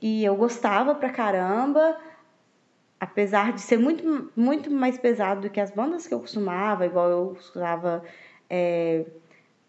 E 0.00 0.24
eu 0.24 0.34
gostava 0.34 0.94
pra 0.94 1.10
caramba. 1.10 1.96
Apesar 3.00 3.52
de 3.52 3.60
ser 3.60 3.78
muito, 3.78 4.30
muito 4.34 4.70
mais 4.70 4.98
pesado 4.98 5.42
do 5.42 5.50
que 5.50 5.60
as 5.60 5.70
bandas 5.70 6.06
que 6.06 6.14
eu 6.14 6.18
costumava, 6.20 6.84
igual 6.86 7.08
eu 7.10 7.36
escutava 7.38 8.02
é, 8.50 9.04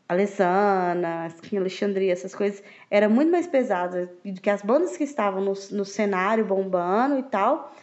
Alessana, 0.10 1.28
Skin 1.28 1.58
Alexandria, 1.58 2.12
essas 2.12 2.34
coisas, 2.34 2.64
era 2.90 3.08
muito 3.08 3.32
mais 3.32 3.46
pesada 3.46 4.12
do 4.26 4.42
que 4.42 4.50
as 4.50 4.64
bandas 4.64 4.98
que 4.98 5.04
estavam 5.04 5.40
no, 5.40 5.54
no 5.72 5.86
cenário 5.86 6.44
bombando 6.44 7.20
e 7.20 7.24
tal. 7.24 7.76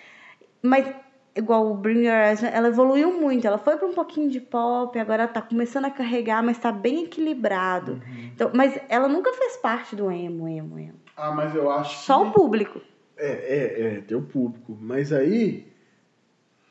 Mas, 0.61 0.93
igual 1.37 1.71
o 1.71 1.75
Bring 1.75 2.07
Your 2.07 2.17
Eyes, 2.17 2.43
ela 2.43 2.67
evoluiu 2.67 3.13
muito. 3.13 3.47
Ela 3.47 3.59
foi 3.59 3.77
para 3.77 3.87
um 3.87 3.95
pouquinho 3.95 4.29
de 4.29 4.41
pop, 4.41 4.99
agora 4.99 5.23
ela 5.23 5.33
tá 5.33 5.41
começando 5.41 5.85
a 5.85 5.91
carregar, 5.91 6.43
mas 6.43 6.59
tá 6.59 6.73
bem 6.73 7.05
equilibrado. 7.05 7.93
Uhum. 7.93 8.31
Então, 8.35 8.51
mas 8.53 8.77
ela 8.89 9.07
nunca 9.07 9.33
fez 9.33 9.57
parte 9.57 9.95
do 9.95 10.11
emo, 10.11 10.49
emo, 10.49 10.79
emo. 10.79 11.01
Ah, 11.17 11.31
mas 11.31 11.55
eu 11.55 11.71
acho 11.71 12.05
Só 12.05 12.23
que... 12.23 12.29
o 12.29 12.33
público. 12.33 12.81
É, 13.17 13.29
é, 13.29 13.83
é, 13.83 14.01
tem 14.01 14.17
o 14.17 14.23
público. 14.23 14.77
Mas 14.81 15.13
aí. 15.13 15.76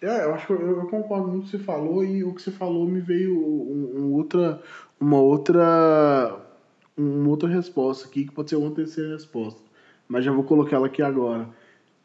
É, 0.01 0.25
eu 0.25 0.33
acho 0.33 0.47
que 0.47 0.53
eu, 0.53 0.59
eu 0.59 0.87
concordo 0.87 1.27
muito 1.27 1.41
com 1.41 1.47
o 1.47 1.51
que 1.51 1.57
você 1.57 1.59
falou 1.59 2.03
e 2.03 2.23
o 2.23 2.33
que 2.33 2.41
você 2.41 2.51
falou 2.51 2.87
me 2.87 2.99
veio 2.99 3.37
um, 3.37 4.01
um 4.01 4.13
outra, 4.13 4.61
uma 4.99 5.19
outra. 5.19 6.41
Uma 6.97 7.27
outra 7.27 7.49
resposta 7.49 8.07
aqui, 8.07 8.23
que 8.23 8.31
pode 8.31 8.49
ser 8.49 8.55
uma 8.55 8.71
terceira 8.71 9.11
resposta. 9.11 9.61
Mas 10.07 10.23
já 10.23 10.31
vou 10.31 10.45
colocar 10.45 10.77
ela 10.77 10.87
aqui 10.87 11.01
agora. 11.01 11.49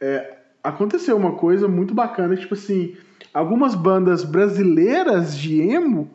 É, 0.00 0.38
aconteceu 0.64 1.16
uma 1.16 1.36
coisa 1.36 1.68
muito 1.68 1.94
bacana, 1.94 2.36
tipo 2.36 2.54
assim, 2.54 2.96
algumas 3.32 3.76
bandas 3.76 4.24
brasileiras 4.24 5.38
de 5.38 5.60
emo 5.60 6.10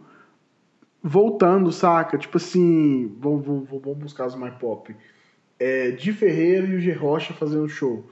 voltando, 1.02 1.72
saca? 1.72 2.18
Tipo 2.18 2.38
assim, 2.38 3.16
vamos, 3.20 3.46
vamos, 3.46 3.70
vamos 3.70 3.98
buscar 4.00 4.26
os 4.26 4.36
mais 4.36 4.56
pop. 4.56 4.96
É, 5.60 5.92
Ferreira 5.92 6.68
e 6.68 6.76
o 6.76 6.80
G. 6.80 6.92
Rocha 6.94 7.34
fazendo 7.34 7.70
show. 7.70 8.10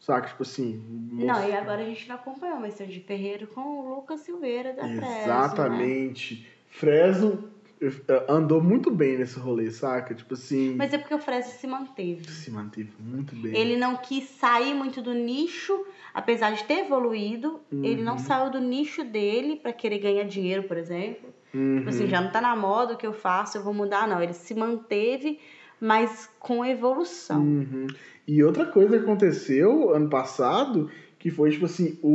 Saca? 0.00 0.28
Tipo 0.28 0.42
assim. 0.42 0.82
Não, 1.12 1.46
e 1.46 1.52
agora 1.52 1.82
a 1.82 1.84
gente 1.84 2.08
não 2.08 2.16
acompanhou 2.16 2.56
o 2.56 2.60
Mestre 2.60 2.86
de 2.86 3.00
Ferreiro 3.00 3.46
com 3.48 3.60
o 3.60 3.94
Lucas 3.94 4.20
Silveira 4.20 4.72
da 4.72 4.82
Fresno, 4.82 5.00
né? 5.02 5.22
Exatamente. 5.24 6.46
Fresno 6.70 7.50
eh, 7.82 7.92
andou 8.28 8.62
muito 8.62 8.90
bem 8.90 9.18
nesse 9.18 9.38
rolê, 9.38 9.70
saca? 9.70 10.14
Tipo 10.14 10.34
assim. 10.34 10.74
Mas 10.76 10.92
é 10.94 10.98
porque 10.98 11.14
o 11.14 11.18
Fresno 11.18 11.52
se 11.52 11.66
manteve. 11.66 12.30
Se 12.30 12.50
manteve 12.50 12.90
muito 12.98 13.36
bem. 13.36 13.54
Ele 13.54 13.76
não 13.76 13.96
quis 13.96 14.24
sair 14.24 14.72
muito 14.74 15.02
do 15.02 15.12
nicho, 15.12 15.84
apesar 16.14 16.52
de 16.52 16.64
ter 16.64 16.78
evoluído, 16.86 17.60
ele 17.70 18.02
não 18.02 18.14
Uhum. 18.14 18.18
saiu 18.18 18.50
do 18.50 18.58
nicho 18.60 19.04
dele 19.04 19.56
pra 19.56 19.72
querer 19.72 19.98
ganhar 19.98 20.24
dinheiro, 20.24 20.62
por 20.62 20.78
exemplo. 20.78 21.28
Uhum. 21.52 21.76
Tipo 21.78 21.90
assim, 21.90 22.06
já 22.08 22.20
não 22.22 22.30
tá 22.30 22.40
na 22.40 22.54
moda 22.56 22.94
o 22.94 22.96
que 22.96 23.06
eu 23.06 23.12
faço, 23.12 23.58
eu 23.58 23.62
vou 23.62 23.74
mudar, 23.74 24.06
não. 24.08 24.22
Ele 24.22 24.32
se 24.32 24.54
manteve, 24.54 25.38
mas 25.80 26.28
com 26.38 26.64
evolução. 26.64 27.40
Uhum. 27.42 27.86
E 28.26 28.42
outra 28.44 28.66
coisa 28.66 28.96
que 28.98 29.02
aconteceu 29.04 29.92
ano 29.94 30.08
passado, 30.08 30.90
que 31.18 31.30
foi, 31.30 31.50
tipo 31.50 31.64
assim, 31.66 31.98
o, 32.02 32.08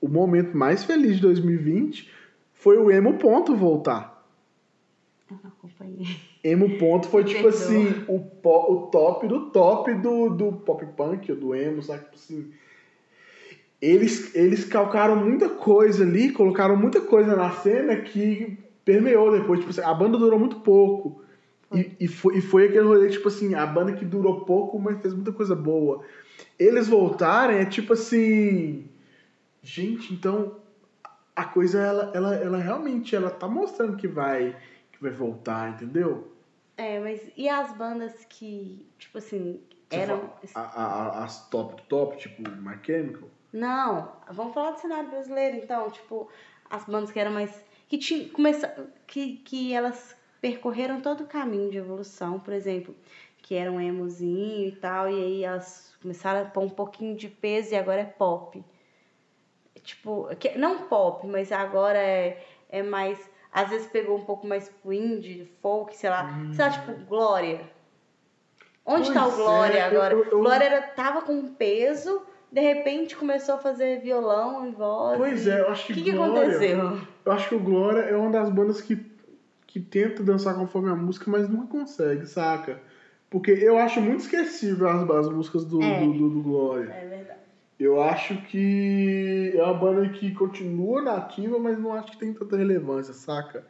o, 0.00 0.06
o 0.06 0.08
momento 0.08 0.56
mais 0.56 0.84
feliz 0.84 1.16
de 1.16 1.22
2020 1.22 2.10
foi 2.52 2.76
o 2.78 2.90
Emo 2.90 3.14
Ponto 3.18 3.54
voltar. 3.54 4.26
Eu 5.30 5.38
não 5.42 5.50
acompanhei. 5.50 6.16
Emo 6.44 6.78
Ponto 6.78 7.08
foi, 7.08 7.24
tipo 7.24 7.42
Perdoa. 7.42 7.60
assim, 7.60 8.04
o, 8.08 8.18
po- 8.20 8.72
o 8.72 8.76
top 8.88 9.26
do 9.28 9.50
top 9.50 9.94
do, 9.94 10.28
do 10.30 10.52
pop 10.52 10.84
punk, 10.96 11.32
do 11.32 11.54
emo, 11.54 11.82
sabe? 11.82 12.00
Tipo 12.04 12.16
assim, 12.16 12.50
eles, 13.80 14.34
eles 14.34 14.64
calcaram 14.64 15.16
muita 15.16 15.48
coisa 15.48 16.04
ali, 16.04 16.30
colocaram 16.30 16.76
muita 16.76 17.00
coisa 17.00 17.34
na 17.34 17.50
cena 17.50 17.96
que 17.96 18.58
permeou 18.84 19.32
depois. 19.32 19.60
Tipo 19.60 19.70
assim, 19.70 19.80
a 19.80 19.94
banda 19.94 20.18
durou 20.18 20.38
muito 20.38 20.60
pouco. 20.60 21.21
E, 21.74 21.96
e, 22.00 22.08
foi, 22.08 22.38
e 22.38 22.40
foi 22.40 22.64
aquele 22.66 22.84
rolê, 22.84 23.08
tipo 23.08 23.28
assim, 23.28 23.54
a 23.54 23.66
banda 23.66 23.92
que 23.92 24.04
durou 24.04 24.44
pouco, 24.44 24.78
mas 24.78 25.00
fez 25.00 25.14
muita 25.14 25.32
coisa 25.32 25.54
boa. 25.54 26.04
Eles 26.58 26.88
voltarem 26.88 27.58
é 27.58 27.64
tipo 27.64 27.92
assim. 27.92 28.88
Gente, 29.62 30.12
então 30.12 30.56
a 31.34 31.44
coisa, 31.44 31.80
ela, 31.80 32.10
ela, 32.14 32.34
ela 32.34 32.58
realmente 32.58 33.14
ela 33.16 33.30
tá 33.30 33.48
mostrando 33.48 33.96
que 33.96 34.08
vai, 34.08 34.56
que 34.92 35.00
vai 35.00 35.10
voltar, 35.10 35.70
entendeu? 35.70 36.30
É, 36.76 36.98
mas 37.00 37.20
e 37.36 37.48
as 37.48 37.72
bandas 37.72 38.12
que, 38.28 38.86
tipo 38.98 39.18
assim, 39.18 39.60
Você 39.88 39.98
eram. 40.00 40.30
A, 40.54 40.60
a- 40.60 40.84
a- 41.20 41.24
as 41.24 41.48
top 41.48 41.82
top, 41.88 42.16
tipo 42.18 42.42
My 42.60 42.76
Chemical. 42.82 43.28
Não, 43.52 44.12
vamos 44.30 44.54
falar 44.54 44.72
do 44.72 44.80
cenário 44.80 45.10
brasileiro, 45.10 45.58
então, 45.58 45.90
tipo, 45.90 46.28
as 46.68 46.84
bandas 46.84 47.10
que 47.12 47.20
eram 47.20 47.32
mais. 47.32 47.64
que 47.88 47.98
tinham. 47.98 48.28
Começa, 48.30 48.90
que, 49.06 49.36
que 49.38 49.72
elas 49.72 50.16
percorreram 50.42 51.00
todo 51.00 51.22
o 51.22 51.26
caminho 51.26 51.70
de 51.70 51.78
evolução, 51.78 52.38
por 52.40 52.52
exemplo, 52.52 52.94
que 53.38 53.54
eram 53.54 53.80
emozinho 53.80 54.68
e 54.68 54.72
tal, 54.72 55.08
e 55.08 55.14
aí 55.14 55.44
elas 55.44 55.94
começaram 56.02 56.42
a 56.42 56.44
pôr 56.50 56.64
um 56.64 56.68
pouquinho 56.68 57.16
de 57.16 57.28
peso 57.28 57.72
e 57.72 57.76
agora 57.76 58.00
é 58.00 58.04
pop. 58.04 58.62
Tipo, 59.82 60.28
que- 60.38 60.58
não 60.58 60.78
pop, 60.88 61.26
mas 61.26 61.50
agora 61.52 61.98
é, 61.98 62.44
é 62.68 62.82
mais. 62.82 63.18
Às 63.52 63.70
vezes 63.70 63.86
pegou 63.86 64.16
um 64.16 64.24
pouco 64.24 64.46
mais 64.46 64.68
pro 64.68 64.92
indie, 64.92 65.50
folk, 65.60 65.94
sei 65.96 66.10
lá. 66.10 66.28
Sei 66.54 66.64
lá, 66.64 66.70
tipo, 66.70 66.92
Glória. 67.06 67.60
Onde 68.84 69.12
tá 69.12 69.26
o 69.26 69.30
Pois 69.30 69.38
é, 69.38 69.42
Glória 69.44 69.78
eu- 69.78 69.84
agora? 69.86 70.14
eu- 70.14 70.24
eu- 70.24 70.38
Glória 70.40 70.64
era, 70.64 70.82
tava 70.82 71.22
com 71.22 71.46
peso, 71.54 72.22
de 72.50 72.60
repente 72.60 73.14
começou 73.16 73.54
a 73.56 73.58
fazer 73.58 74.00
violão 74.00 74.66
e 74.68 74.72
voz. 74.72 75.16
Pois 75.18 75.46
e- 75.46 75.50
é, 75.50 75.60
eu 75.60 75.68
acho 75.68 75.86
que 75.86 75.92
O 75.92 75.96
que, 75.96 76.02
que 76.02 76.10
aconteceu? 76.10 76.98
Eu 77.24 77.32
acho 77.32 77.48
que 77.48 77.54
o 77.54 77.60
Glória 77.60 78.00
é 78.00 78.16
uma 78.16 78.30
das 78.30 78.50
bandas 78.50 78.80
que, 78.80 78.96
que 79.72 79.80
tenta 79.80 80.22
dançar 80.22 80.54
conforme 80.54 80.90
a 80.90 80.94
música, 80.94 81.30
mas 81.30 81.48
não 81.48 81.66
consegue, 81.66 82.26
saca? 82.26 82.78
Porque 83.30 83.50
eu 83.50 83.78
acho 83.78 84.00
muito 84.02 84.20
esquecível 84.20 84.86
as, 84.88 85.08
as 85.08 85.28
músicas 85.30 85.64
do, 85.64 85.82
É. 85.82 86.00
do, 86.06 86.12
do- 86.12 86.30
do 86.30 86.42
Glória. 86.42 86.90
É 86.92 87.06
verdade. 87.08 87.38
Eu 87.80 88.00
acho 88.02 88.36
que 88.42 89.52
é 89.56 89.62
uma 89.62 89.74
banda 89.74 90.08
que 90.10 90.32
continua 90.34 91.00
nativa, 91.02 91.58
mas 91.58 91.78
não 91.78 91.92
acho 91.94 92.12
que 92.12 92.18
tem 92.18 92.32
tanta 92.34 92.56
relevância, 92.56 93.14
saca? 93.14 93.64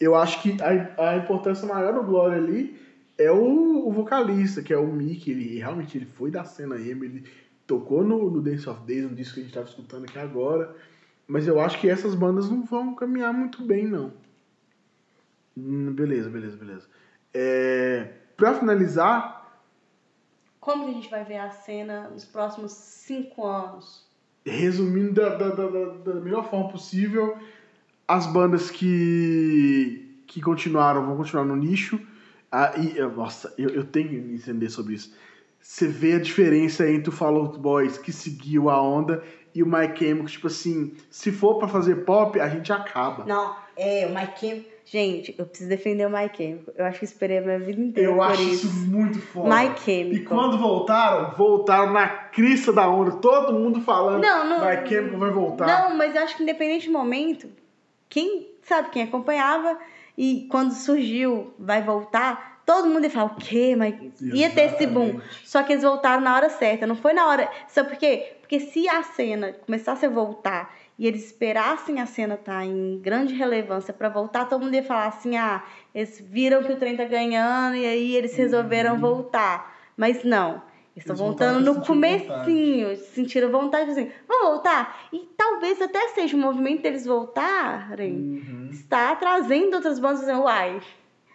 Eu 0.00 0.16
acho 0.16 0.42
que 0.42 0.56
a, 0.60 1.10
a 1.12 1.16
importância 1.18 1.66
maior 1.66 1.94
do 1.94 2.02
Glória 2.02 2.36
ali 2.36 2.76
é 3.16 3.30
o, 3.30 3.86
o 3.88 3.92
vocalista, 3.92 4.60
que 4.60 4.72
é 4.72 4.76
o 4.76 4.88
Mick. 4.92 5.30
Ele 5.30 5.56
realmente 5.58 5.96
ele 5.96 6.04
foi 6.06 6.30
da 6.32 6.44
cena 6.44 6.76
emo, 6.80 7.04
ele 7.04 7.24
tocou 7.66 8.02
no, 8.02 8.28
no 8.28 8.42
Dance 8.42 8.68
of 8.68 8.80
Days, 8.84 9.04
um 9.06 9.14
disco 9.14 9.34
que 9.34 9.40
a 9.40 9.42
gente 9.44 9.54
tava 9.54 9.68
escutando 9.68 10.04
aqui 10.04 10.18
agora. 10.18 10.74
Mas 11.26 11.46
eu 11.46 11.58
acho 11.60 11.78
que 11.80 11.88
essas 11.88 12.14
bandas 12.14 12.50
não 12.50 12.64
vão 12.64 12.94
caminhar 12.94 13.32
muito 13.32 13.64
bem, 13.64 13.86
não. 13.86 14.12
Hum, 15.56 15.92
beleza, 15.92 16.28
beleza, 16.28 16.56
beleza. 16.56 16.86
É, 17.32 18.12
pra 18.36 18.54
finalizar, 18.54 19.42
Como 20.60 20.84
que 20.84 20.90
a 20.90 20.94
gente 20.94 21.10
vai 21.10 21.24
ver 21.24 21.36
a 21.38 21.50
cena 21.50 22.08
nos 22.08 22.24
próximos 22.24 22.72
cinco 22.72 23.44
anos? 23.44 24.04
resumindo 24.46 25.12
da, 25.14 25.30
da, 25.36 25.48
da, 25.50 25.68
da- 25.68 26.20
melhor 26.20 26.48
forma 26.50 26.68
possível, 26.68 27.38
as 28.06 28.26
bandas 28.26 28.70
que, 28.70 30.20
que 30.26 30.40
continuaram 30.42 31.06
vão 31.06 31.16
continuar 31.16 31.44
no 31.46 31.56
nicho. 31.56 31.98
Ah, 32.52 32.72
e, 32.76 33.00
nossa, 33.00 33.52
eu, 33.56 33.70
eu 33.70 33.84
tenho 33.84 34.08
que 34.10 34.16
me 34.16 34.34
entender 34.34 34.68
sobre 34.68 34.94
isso. 34.94 35.14
Você 35.58 35.88
vê 35.88 36.14
a 36.14 36.20
diferença 36.20 36.88
entre 36.88 37.08
o 37.08 37.12
Fall 37.12 37.36
Out 37.36 37.58
Boys, 37.58 37.96
que 37.96 38.12
seguiu 38.12 38.68
a 38.68 38.80
onda, 38.82 39.24
e 39.54 39.62
o 39.62 39.66
My 39.66 39.96
Chemical, 39.96 40.26
tipo 40.26 40.46
assim, 40.46 40.94
se 41.10 41.32
for 41.32 41.54
pra 41.58 41.66
fazer 41.66 42.04
pop, 42.04 42.38
a 42.38 42.48
gente 42.48 42.70
acaba. 42.70 43.24
Não, 43.24 43.56
é, 43.76 44.06
o 44.06 44.10
My 44.14 44.28
Chemical. 44.38 44.73
Gente, 44.86 45.34
eu 45.38 45.46
preciso 45.46 45.68
defender 45.70 46.06
o 46.06 46.10
My 46.10 46.30
Chemical. 46.34 46.74
Eu 46.76 46.84
acho 46.84 46.98
que 46.98 47.04
esperei 47.06 47.38
a 47.38 47.40
minha 47.40 47.58
vida 47.58 47.80
inteira 47.80 48.10
Eu 48.10 48.16
por 48.16 48.22
acho 48.26 48.42
isso. 48.42 48.66
isso 48.66 48.86
muito 48.90 49.18
foda. 49.20 49.48
My 49.48 49.72
E 49.74 49.80
Chemical. 49.80 50.36
quando 50.38 50.58
voltaram, 50.58 51.30
voltaram 51.36 51.92
na 51.92 52.06
crista 52.06 52.72
da 52.72 52.88
onda, 52.88 53.12
todo 53.12 53.52
mundo 53.54 53.80
falando, 53.80 54.20
Não, 54.22 54.46
não. 54.48 54.58
My 54.60 54.86
Chemical 54.86 55.18
vai 55.18 55.30
voltar. 55.30 55.66
Não, 55.66 55.96
mas 55.96 56.14
eu 56.14 56.22
acho 56.22 56.36
que 56.36 56.42
independente 56.42 56.86
do 56.86 56.92
momento, 56.92 57.48
quem 58.08 58.48
sabe, 58.62 58.90
quem 58.90 59.02
acompanhava 59.02 59.78
e 60.18 60.46
quando 60.50 60.72
surgiu 60.72 61.54
vai 61.58 61.82
voltar, 61.82 62.60
todo 62.66 62.88
mundo 62.88 63.04
ia 63.04 63.10
falar 63.10 63.26
o 63.32 63.36
quê? 63.36 63.74
Mas 63.76 63.94
ia 64.20 64.50
ter 64.50 64.74
esse 64.74 64.86
boom. 64.86 65.18
Só 65.44 65.62
que 65.62 65.72
eles 65.72 65.82
voltaram 65.82 66.20
na 66.22 66.34
hora 66.36 66.50
certa, 66.50 66.86
não 66.86 66.94
foi 66.96 67.12
na 67.14 67.26
hora. 67.26 67.48
Sabe 67.68 67.88
por 67.88 67.98
quê? 67.98 68.34
Porque 68.54 68.60
se 68.70 68.88
a 68.88 69.02
cena 69.02 69.52
começasse 69.52 70.06
a 70.06 70.08
voltar 70.08 70.72
e 70.96 71.08
eles 71.08 71.24
esperassem 71.26 72.00
a 72.00 72.06
cena 72.06 72.34
estar 72.34 72.64
em 72.64 73.00
grande 73.00 73.34
relevância 73.34 73.92
pra 73.92 74.08
voltar, 74.08 74.48
todo 74.48 74.62
mundo 74.62 74.74
ia 74.74 74.82
falar 74.82 75.06
assim: 75.06 75.36
ah, 75.36 75.64
eles 75.92 76.20
viram 76.20 76.62
que 76.62 76.70
o 76.70 76.76
trem 76.76 76.96
tá 76.96 77.04
ganhando 77.04 77.74
e 77.74 77.84
aí 77.84 78.14
eles 78.14 78.36
resolveram 78.36 78.96
voltar. 79.00 79.74
Mas 79.96 80.22
não. 80.22 80.62
Eles 80.94 81.02
estão 81.10 81.16
voltando 81.16 81.64
no 81.64 81.80
comecinho, 81.84 82.96
sentiram 82.96 83.50
vontade, 83.50 83.90
assim, 83.90 84.08
vamos 84.28 84.50
voltar? 84.50 85.00
E 85.12 85.28
talvez 85.36 85.82
até 85.82 86.06
seja 86.10 86.36
o 86.36 86.40
movimento 86.40 86.82
deles 86.82 87.04
voltarem, 87.04 88.12
Uhum. 88.12 88.68
está 88.70 89.16
trazendo 89.16 89.74
outras 89.74 89.98
bandas 89.98 90.22
assim, 90.22 90.40
uai. 90.40 90.80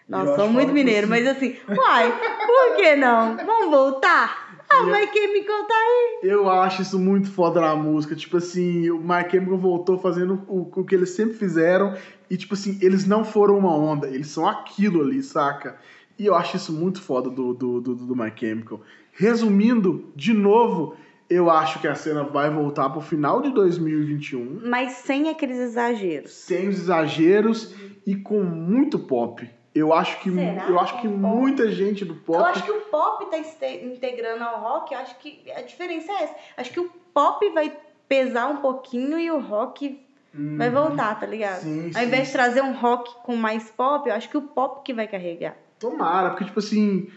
Nossa, 0.07 0.37
sou 0.37 0.47
muito 0.49 0.71
mineiro, 0.71 1.09
mas 1.09 1.27
assim, 1.27 1.57
uai, 1.67 2.17
por 2.47 2.77
que 2.77 2.95
não? 2.95 3.35
Vamos 3.35 3.69
voltar? 3.69 4.48
Ah, 4.71 4.83
mas 4.83 5.09
quem 5.11 5.33
me 5.33 5.43
conta 5.43 5.73
aí? 5.73 6.19
Eu 6.23 6.49
acho 6.49 6.81
isso 6.81 6.99
muito 6.99 7.31
foda 7.31 7.59
na 7.59 7.75
música. 7.75 8.15
Tipo 8.15 8.37
assim, 8.37 8.89
o 8.89 8.99
My 8.99 9.29
Chemical 9.29 9.57
voltou 9.57 9.97
fazendo 9.97 10.43
o, 10.47 10.69
o 10.73 10.85
que 10.85 10.95
eles 10.95 11.09
sempre 11.09 11.35
fizeram. 11.35 11.95
E, 12.29 12.37
tipo 12.37 12.53
assim, 12.53 12.77
eles 12.81 13.05
não 13.05 13.25
foram 13.25 13.57
uma 13.57 13.75
onda. 13.75 14.07
Eles 14.07 14.27
são 14.27 14.47
aquilo 14.47 15.01
ali, 15.01 15.23
saca? 15.23 15.77
E 16.17 16.25
eu 16.25 16.35
acho 16.35 16.57
isso 16.57 16.71
muito 16.71 17.01
foda 17.01 17.29
do, 17.29 17.53
do, 17.53 17.81
do, 17.81 17.95
do 17.95 18.15
My 18.15 18.31
Chemical. 18.35 18.81
Resumindo, 19.11 20.11
de 20.15 20.33
novo, 20.33 20.95
eu 21.29 21.49
acho 21.49 21.79
que 21.79 21.87
a 21.87 21.95
cena 21.95 22.23
vai 22.23 22.49
voltar 22.49 22.89
pro 22.89 23.01
final 23.01 23.41
de 23.41 23.51
2021. 23.51 24.61
Mas 24.65 24.93
sem 24.93 25.29
aqueles 25.29 25.57
exageros. 25.57 26.31
Sem 26.31 26.67
os 26.67 26.79
exageros 26.79 27.75
e 28.05 28.15
com 28.15 28.43
muito 28.43 28.99
pop. 28.99 29.49
Eu 29.73 29.93
acho 29.93 30.19
que, 30.19 30.31
Será 30.31 30.67
eu 30.67 30.79
acho 30.79 30.99
que 30.99 31.07
o 31.07 31.11
muita 31.11 31.71
gente 31.71 32.03
do 32.03 32.15
pop. 32.15 32.39
Eu 32.39 32.45
acho 32.45 32.63
que 32.63 32.71
o 32.71 32.81
pop 32.81 33.25
tá 33.29 33.37
integrando 33.37 34.43
ao 34.43 34.59
rock, 34.59 34.93
eu 34.93 34.99
acho 34.99 35.17
que 35.19 35.43
a 35.51 35.61
diferença 35.61 36.11
é 36.11 36.23
essa. 36.23 36.35
Acho 36.57 36.71
que 36.71 36.79
o 36.79 36.89
pop 37.13 37.47
vai 37.51 37.75
pesar 38.07 38.47
um 38.47 38.57
pouquinho 38.57 39.19
e 39.19 39.29
o 39.29 39.39
rock 39.39 40.03
vai 40.33 40.69
voltar, 40.69 41.19
tá 41.19 41.25
ligado? 41.25 41.63
Uhum. 41.63 41.83
Sim, 41.83 41.91
Ao 41.95 42.01
sim. 42.01 42.07
invés 42.07 42.27
de 42.27 42.33
trazer 42.33 42.61
um 42.61 42.73
rock 42.73 43.13
com 43.23 43.35
mais 43.35 43.69
pop, 43.71 44.07
eu 44.07 44.15
acho 44.15 44.29
que 44.29 44.37
o 44.37 44.41
pop 44.41 44.83
que 44.83 44.93
vai 44.93 45.07
carregar. 45.07 45.55
Tomara, 45.79 46.29
porque, 46.31 46.45
tipo 46.45 46.59
assim, 46.59 47.09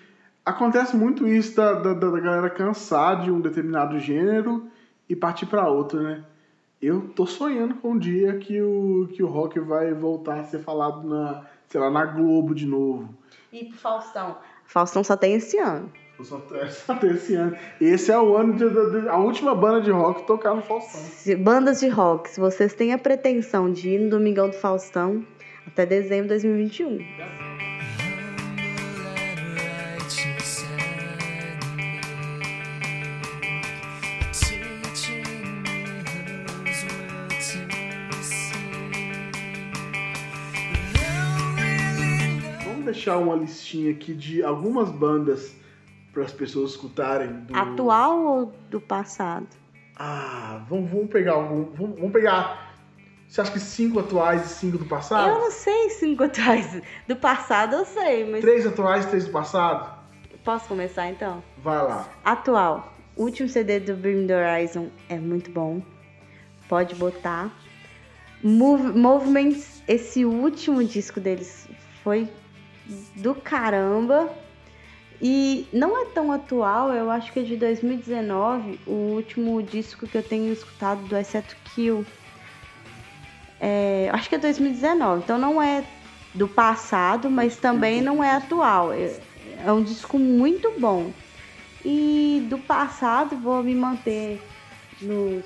acontece 0.44 0.96
muito 0.96 1.26
isso 1.26 1.56
da, 1.56 1.74
da, 1.74 1.94
da 1.94 2.20
galera 2.20 2.50
cansar 2.50 3.22
de 3.22 3.30
um 3.30 3.40
determinado 3.40 3.98
gênero 3.98 4.68
e 5.08 5.16
partir 5.16 5.46
pra 5.46 5.68
outro, 5.68 6.00
né? 6.00 6.24
Eu 6.80 7.08
tô 7.14 7.26
sonhando 7.26 7.76
com 7.76 7.92
um 7.92 7.98
dia 7.98 8.38
que 8.38 8.60
o, 8.60 9.08
que 9.12 9.22
o 9.22 9.28
rock 9.28 9.60
vai 9.60 9.92
voltar 9.94 10.40
a 10.40 10.44
ser 10.44 10.60
falado 10.60 11.06
na, 11.08 11.44
sei 11.72 11.80
lá, 11.80 11.90
na 11.90 12.04
Globo 12.04 12.54
de 12.54 12.66
novo. 12.66 13.08
E 13.52 13.64
pro 13.64 13.78
Faustão? 13.78 14.37
Faustão 14.66 15.02
só 15.02 15.16
tem 15.16 15.35
esse 15.35 15.58
ano. 15.58 15.90
Só, 16.22 16.40
só 16.70 16.94
tenho 16.94 17.14
esse 17.14 17.35
ano. 17.35 17.56
Esse 17.80 18.12
é 18.12 18.18
o 18.18 18.37
ano 18.37 18.52
de, 18.52 18.68
de- 18.68 19.00
de- 19.02 19.08
a 19.08 19.16
última 19.16 19.54
banda 19.54 19.80
de 19.80 19.90
rock 19.90 20.26
tocar 20.26 20.54
no 20.54 20.62
Faustão. 20.62 21.00
Se- 21.00 21.35
Bandas 21.35 21.80
de 21.80 21.88
rock, 21.88 22.28
se 22.30 22.38
vocês 22.38 22.74
têm 22.74 22.92
a 22.92 22.98
pretensão 22.98 23.72
de 23.72 23.88
ir 23.90 23.98
no 24.00 24.11
Domingão 24.11 24.48
do 24.48 24.54
Faustão, 24.54 25.24
até 25.66 25.85
dezembro 25.87 26.24
de 26.24 26.28
2021. 26.28 26.88
Vamos 26.98 27.71
deixar 43.02 43.18
uma 43.18 43.34
listinha 43.34 43.90
aqui 43.90 44.14
de 44.14 44.44
algumas 44.44 44.88
bandas 44.90 45.54
para 46.12 46.22
as 46.22 46.32
pessoas 46.32 46.70
escutarem. 46.70 47.32
do- 47.32 47.56
Atual 47.56 48.20
ou 48.24 48.52
do 48.70 48.80
passado? 48.80 49.48
Ah, 49.96 50.64
vamos, 50.68 50.88
vamos 50.90 51.10
pegar 51.10 51.32
algum. 51.32 51.64
Vamos, 51.74 51.96
vamos 51.98 52.12
pegar. 52.12 52.70
Você 53.28 53.40
acha 53.40 53.50
que 53.50 53.58
cinco 53.60 53.98
atuais 53.98 54.44
e 54.44 54.54
cinco 54.54 54.78
do 54.78 54.84
passado? 54.84 55.28
Eu 55.30 55.40
não 55.40 55.50
sei 55.50 55.90
cinco 55.90 56.22
atuais. 56.24 56.80
Do 57.08 57.16
passado 57.16 57.74
eu 57.76 57.84
sei, 57.84 58.30
mas. 58.30 58.40
Três 58.40 58.64
atuais 58.66 59.04
e 59.04 59.08
três 59.08 59.24
do 59.26 59.32
passado? 59.32 60.00
Posso 60.44 60.68
começar 60.68 61.08
então? 61.10 61.42
Vai 61.58 61.78
lá. 61.82 62.08
Atual. 62.24 62.92
O 63.16 63.24
último 63.24 63.48
CD 63.48 63.80
do 63.80 63.94
Bring 63.96 64.26
the 64.28 64.34
Horizon 64.36 64.88
é 65.08 65.16
muito 65.18 65.50
bom. 65.50 65.82
Pode 66.68 66.94
botar. 66.94 67.50
Move, 68.42 68.92
Movements, 68.98 69.82
esse 69.88 70.24
último 70.24 70.82
disco 70.84 71.20
deles 71.20 71.68
foi 72.02 72.28
do 73.16 73.35
caramba. 73.35 74.31
E 75.21 75.68
não 75.73 75.97
é 75.97 76.07
tão 76.07 76.33
atual, 76.33 76.92
eu 76.92 77.09
acho 77.09 77.33
que 77.33 77.38
é 77.38 77.42
de 77.45 77.57
2019, 77.57 78.81
o 78.85 79.14
último 79.14 79.62
disco 79.62 80.05
que 80.07 80.18
eu 80.18 80.23
tenho 80.23 80.53
escutado 80.53 81.01
do 81.07 81.16
Exceto 81.16 81.57
Kill. 81.64 82.05
É, 83.61 84.11
acho 84.12 84.29
que 84.29 84.35
é 84.35 84.38
2019, 84.38 85.23
então 85.23 85.38
não 85.38 85.62
é 85.62 85.85
do 86.35 86.49
passado, 86.49 87.31
mas 87.31 87.57
também 87.57 88.03
não 88.03 88.23
é 88.23 88.33
atual. 88.33 88.92
É, 88.92 89.14
é 89.64 89.73
um 89.73 89.85
disco 89.85 90.18
muito 90.18 90.73
bom. 90.81 91.12
E 91.85 92.45
do 92.51 92.59
passado, 92.59 93.37
vou 93.37 93.62
me 93.62 93.77
manter 93.77 94.42
nos 95.01 95.45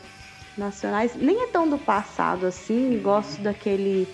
nacionais. 0.57 1.15
Nem 1.15 1.43
é 1.43 1.47
tão 1.49 1.69
do 1.69 1.77
passado 1.77 2.47
assim, 2.47 2.99
gosto 3.03 3.43
daquele 3.43 4.09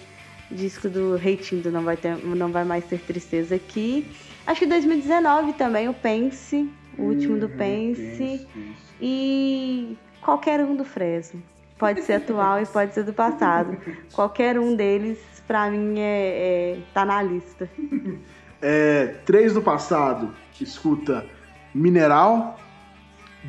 disco 0.53 0.89
do 0.89 1.17
Reitinho 1.17 1.71
Não 1.71 1.83
Vai, 1.83 1.97
ter, 1.97 2.17
Não 2.25 2.51
Vai 2.51 2.65
Mais 2.65 2.85
Ter 2.85 3.01
Tristeza 3.01 3.55
aqui. 3.57 4.07
Acho 4.47 4.61
que 4.61 4.67
2019 4.67 5.53
também, 5.55 5.89
o 5.89 5.95
Pense, 5.95 6.69
o 6.99 7.03
último 7.05 7.39
do 7.39 7.47
Uhum, 7.47 7.57
Pense. 7.57 8.47
E 9.01 9.97
qualquer 10.21 10.61
um 10.61 10.77
do 10.77 10.85
Fresno. 10.85 11.43
Pode 11.79 12.03
ser 12.03 12.15
atual 12.15 12.61
e 12.63 12.67
pode 12.67 12.95
ser 12.95 13.03
do 13.03 13.13
passado. 13.13 13.77
Qualquer 14.13 14.57
um 14.57 14.77
deles, 14.77 15.19
pra 15.49 15.69
mim, 15.69 15.99
é, 15.99 16.77
é- 16.77 16.79
tá 16.95 17.05
na 17.05 17.23
lista. 17.23 17.69
É, 18.65 19.17
três 19.27 19.53
do 19.55 19.61
passado, 19.61 20.33
escuta 20.61 21.27
Mineral, 21.75 22.57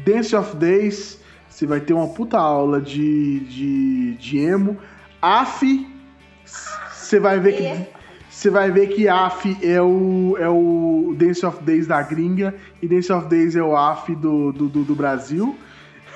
Dance 0.04 0.36
of 0.36 0.56
Days, 0.56 1.20
você 1.48 1.68
vai 1.68 1.80
ter 1.82 1.94
uma 1.94 2.08
puta 2.08 2.40
aula 2.40 2.82
de, 2.82 3.42
de, 3.42 4.16
de 4.16 4.40
emo. 4.40 4.76
AF, 5.22 5.88
você 7.04 7.20
vai 7.20 7.40
ver 7.40 7.54
que. 7.54 8.04
Você 8.30 8.50
vai 8.50 8.72
ver 8.72 8.88
que 8.88 9.08
AF 9.08 9.58
é 9.62 9.80
o, 9.80 10.36
é 10.40 10.50
o 10.50 11.14
Dance 11.16 11.46
of 11.46 11.64
Days 11.64 11.86
da 11.86 12.02
gringa 12.02 12.56
e 12.82 12.88
Dance 12.88 13.14
of 13.14 13.28
Days 13.28 13.56
é 13.56 13.62
o 13.62 13.78
AF 13.78 14.16
do, 14.16 14.52
do, 14.52 14.68
do, 14.68 14.84
do 14.84 14.96
Brasil. 14.96 15.56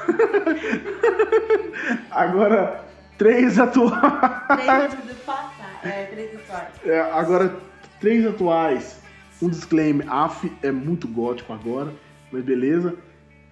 Agora, 2.09 2.83
três 3.19 3.59
atuais. 3.59 4.01
Três 4.01 4.93
do 4.95 5.15
passado. 5.23 5.57
É, 5.83 6.05
três 6.05 6.35
atuais. 6.35 6.67
É, 6.85 6.99
agora, 7.11 7.55
três 7.99 8.25
atuais. 8.25 8.99
Um 9.39 9.49
disclaimer, 9.49 10.11
AF 10.11 10.51
é 10.63 10.71
muito 10.71 11.07
gótico 11.07 11.53
agora, 11.53 11.93
mas 12.31 12.43
beleza. 12.43 12.95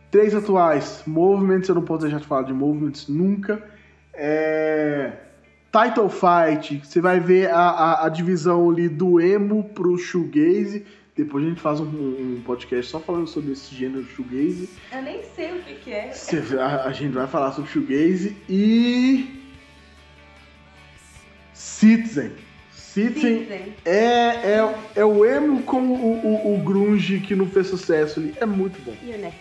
Três 0.10 0.34
atuais, 0.34 1.04
Movements, 1.06 1.70
eu 1.70 1.76
não 1.76 1.84
posso 1.84 2.02
deixar 2.02 2.20
de 2.20 2.26
falar 2.26 2.42
de 2.44 2.54
Movements 2.54 3.08
nunca. 3.08 3.64
É, 4.12 5.12
Title 5.76 6.10
Fight, 6.10 6.82
você 6.86 7.02
vai 7.02 7.20
ver 7.20 7.50
a, 7.52 7.58
a, 7.60 8.06
a 8.06 8.10
divisão 8.10 8.70
ali 8.70 8.88
do 8.88 9.20
emo 9.20 9.64
pro 9.74 9.98
shoegaze. 9.98 10.86
Depois 11.18 11.44
a 11.46 11.50
gente 11.50 11.60
faz 11.62 11.80
um, 11.82 11.86
um 11.86 12.42
podcast 12.46 12.92
só 12.92 13.00
falando 13.00 13.28
sobre 13.28 13.52
esse 13.52 13.76
gênero 13.76 14.06
shoegaze. 14.06 14.70
Eu 14.94 15.02
nem 15.02 15.22
sei 15.36 15.52
o 15.52 15.62
que, 15.64 15.76
que 15.76 15.92
é. 15.92 16.12
Você- 16.14 16.58
A, 16.60 16.86
a 16.86 16.92
gente 16.94 17.12
vai 17.14 17.28
falar 17.28 17.52
sobre 17.52 17.70
shoegaze 17.72 18.38
e... 18.50 19.42
Citizen. 21.54 22.32
Citizen 22.72 23.40
Citizen. 23.40 23.74
é, 23.84 23.98
é, 24.60 24.76
é 24.96 25.06
o 25.06 25.26
emo 25.26 25.62
com 25.64 25.82
o, 25.82 26.26
o, 26.26 26.56
o 26.56 26.64
grunge 26.64 27.20
que 27.20 27.36
não 27.36 27.48
fez 27.48 27.68
sucesso 27.68 28.20
ali. 28.20 28.34
É 28.40 28.46
muito 28.46 28.82
bom. 28.84 28.94
E 29.04 29.12
o 29.14 29.18
Neck? 29.18 29.36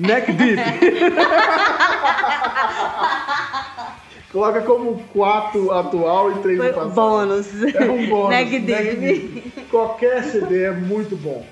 Neck 0.00 0.32
Deep. 0.32 0.60
Coloca 4.32 4.62
como 4.62 5.02
4 5.12 5.72
atual 5.72 6.32
e 6.32 6.38
3 6.40 6.58
Foi 6.58 6.68
no 6.68 6.74
passado. 6.74 6.94
bônus. 6.94 7.62
É 7.74 7.90
um 7.90 8.08
bônus. 8.08 8.30
Neck. 8.30 8.58
Deep. 8.60 9.52
Qualquer 9.70 10.22
CD 10.24 10.64
é 10.64 10.70
muito 10.70 11.16
bom. 11.16 11.44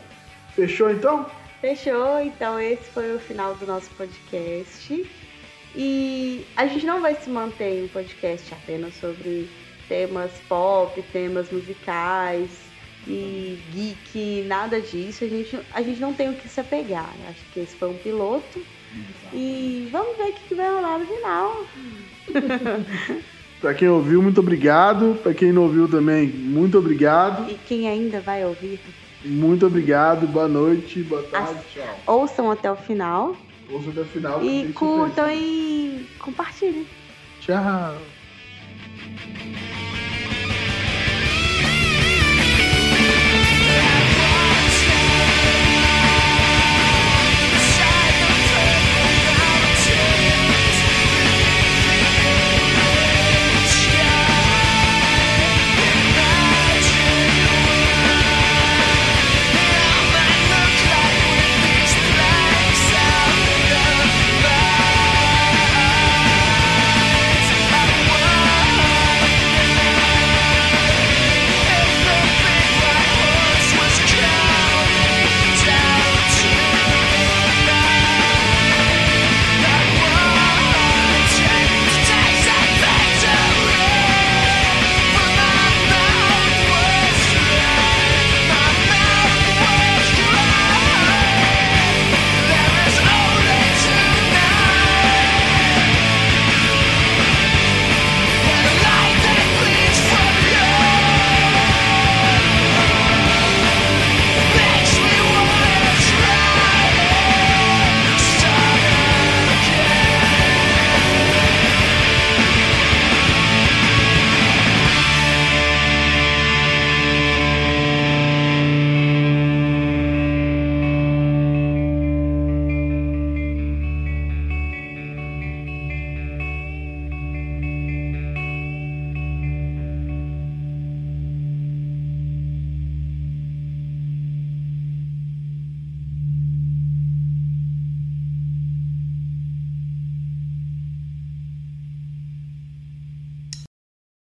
Fechou 0.55 0.91
então? 0.91 1.27
Fechou, 1.61 2.21
então 2.21 2.61
esse 2.61 2.85
foi 2.91 3.17
o 3.17 3.19
final 3.19 3.55
do 3.55 3.67
nosso 3.67 3.91
podcast. 3.91 5.11
E 5.75 6.47
a 6.57 6.67
gente 6.67 6.87
não 6.87 7.01
vai 7.01 7.15
se 7.17 7.29
manter 7.29 7.81
em 7.81 7.85
um 7.85 7.89
podcast 7.89 8.55
apenas 8.55 8.95
sobre 8.95 9.51
temas 9.89 10.31
pop, 10.49 11.03
temas 11.13 11.51
musicais 11.51 12.49
e 13.09 13.59
geek, 13.73 14.45
nada 14.47 14.81
disso. 14.81 15.25
A 15.25 15.29
gente, 15.29 15.59
a 15.73 15.83
gente 15.83 16.01
não 16.01 16.13
tem 16.13 16.29
o 16.29 16.35
que 16.35 16.49
se 16.49 16.61
apegar. 16.61 17.11
Acho 17.29 17.41
que 17.53 17.61
esse 17.61 17.75
foi 17.77 17.89
um 17.89 17.97
piloto. 17.97 18.61
E 19.33 19.89
vamos 19.91 20.17
ver 20.17 20.31
o 20.31 20.33
que 20.33 20.55
vai 20.55 20.69
rolar 20.69 20.99
no 20.99 21.07
final. 21.07 21.65
Pra 23.61 23.75
quem 23.75 23.89
ouviu, 23.89 24.23
muito 24.23 24.41
obrigado. 24.41 25.19
Pra 25.23 25.35
quem 25.35 25.53
não 25.53 25.63
ouviu 25.65 25.89
também, 25.89 26.29
muito 26.29 26.79
obrigado. 26.79 27.51
E 27.51 27.55
quem 27.67 27.89
ainda 27.89 28.21
vai 28.21 28.45
ouvir, 28.45 28.79
Muito 29.25 29.67
obrigado. 29.67 30.27
Boa 30.29 30.47
noite, 30.47 31.03
boa 31.03 31.23
tarde, 31.25 31.61
tchau. 31.75 31.99
ouçam 32.07 32.51
até 32.53 32.71
o 32.71 32.77
final 32.77 33.37
Ouça 33.71 33.91
até 33.91 34.01
o 34.01 34.05
final. 34.05 34.45
e 34.45 34.73
curtam 34.73 35.29
e 35.31 36.07
compartilhem. 36.21 36.87
Tchau. 37.41 38.18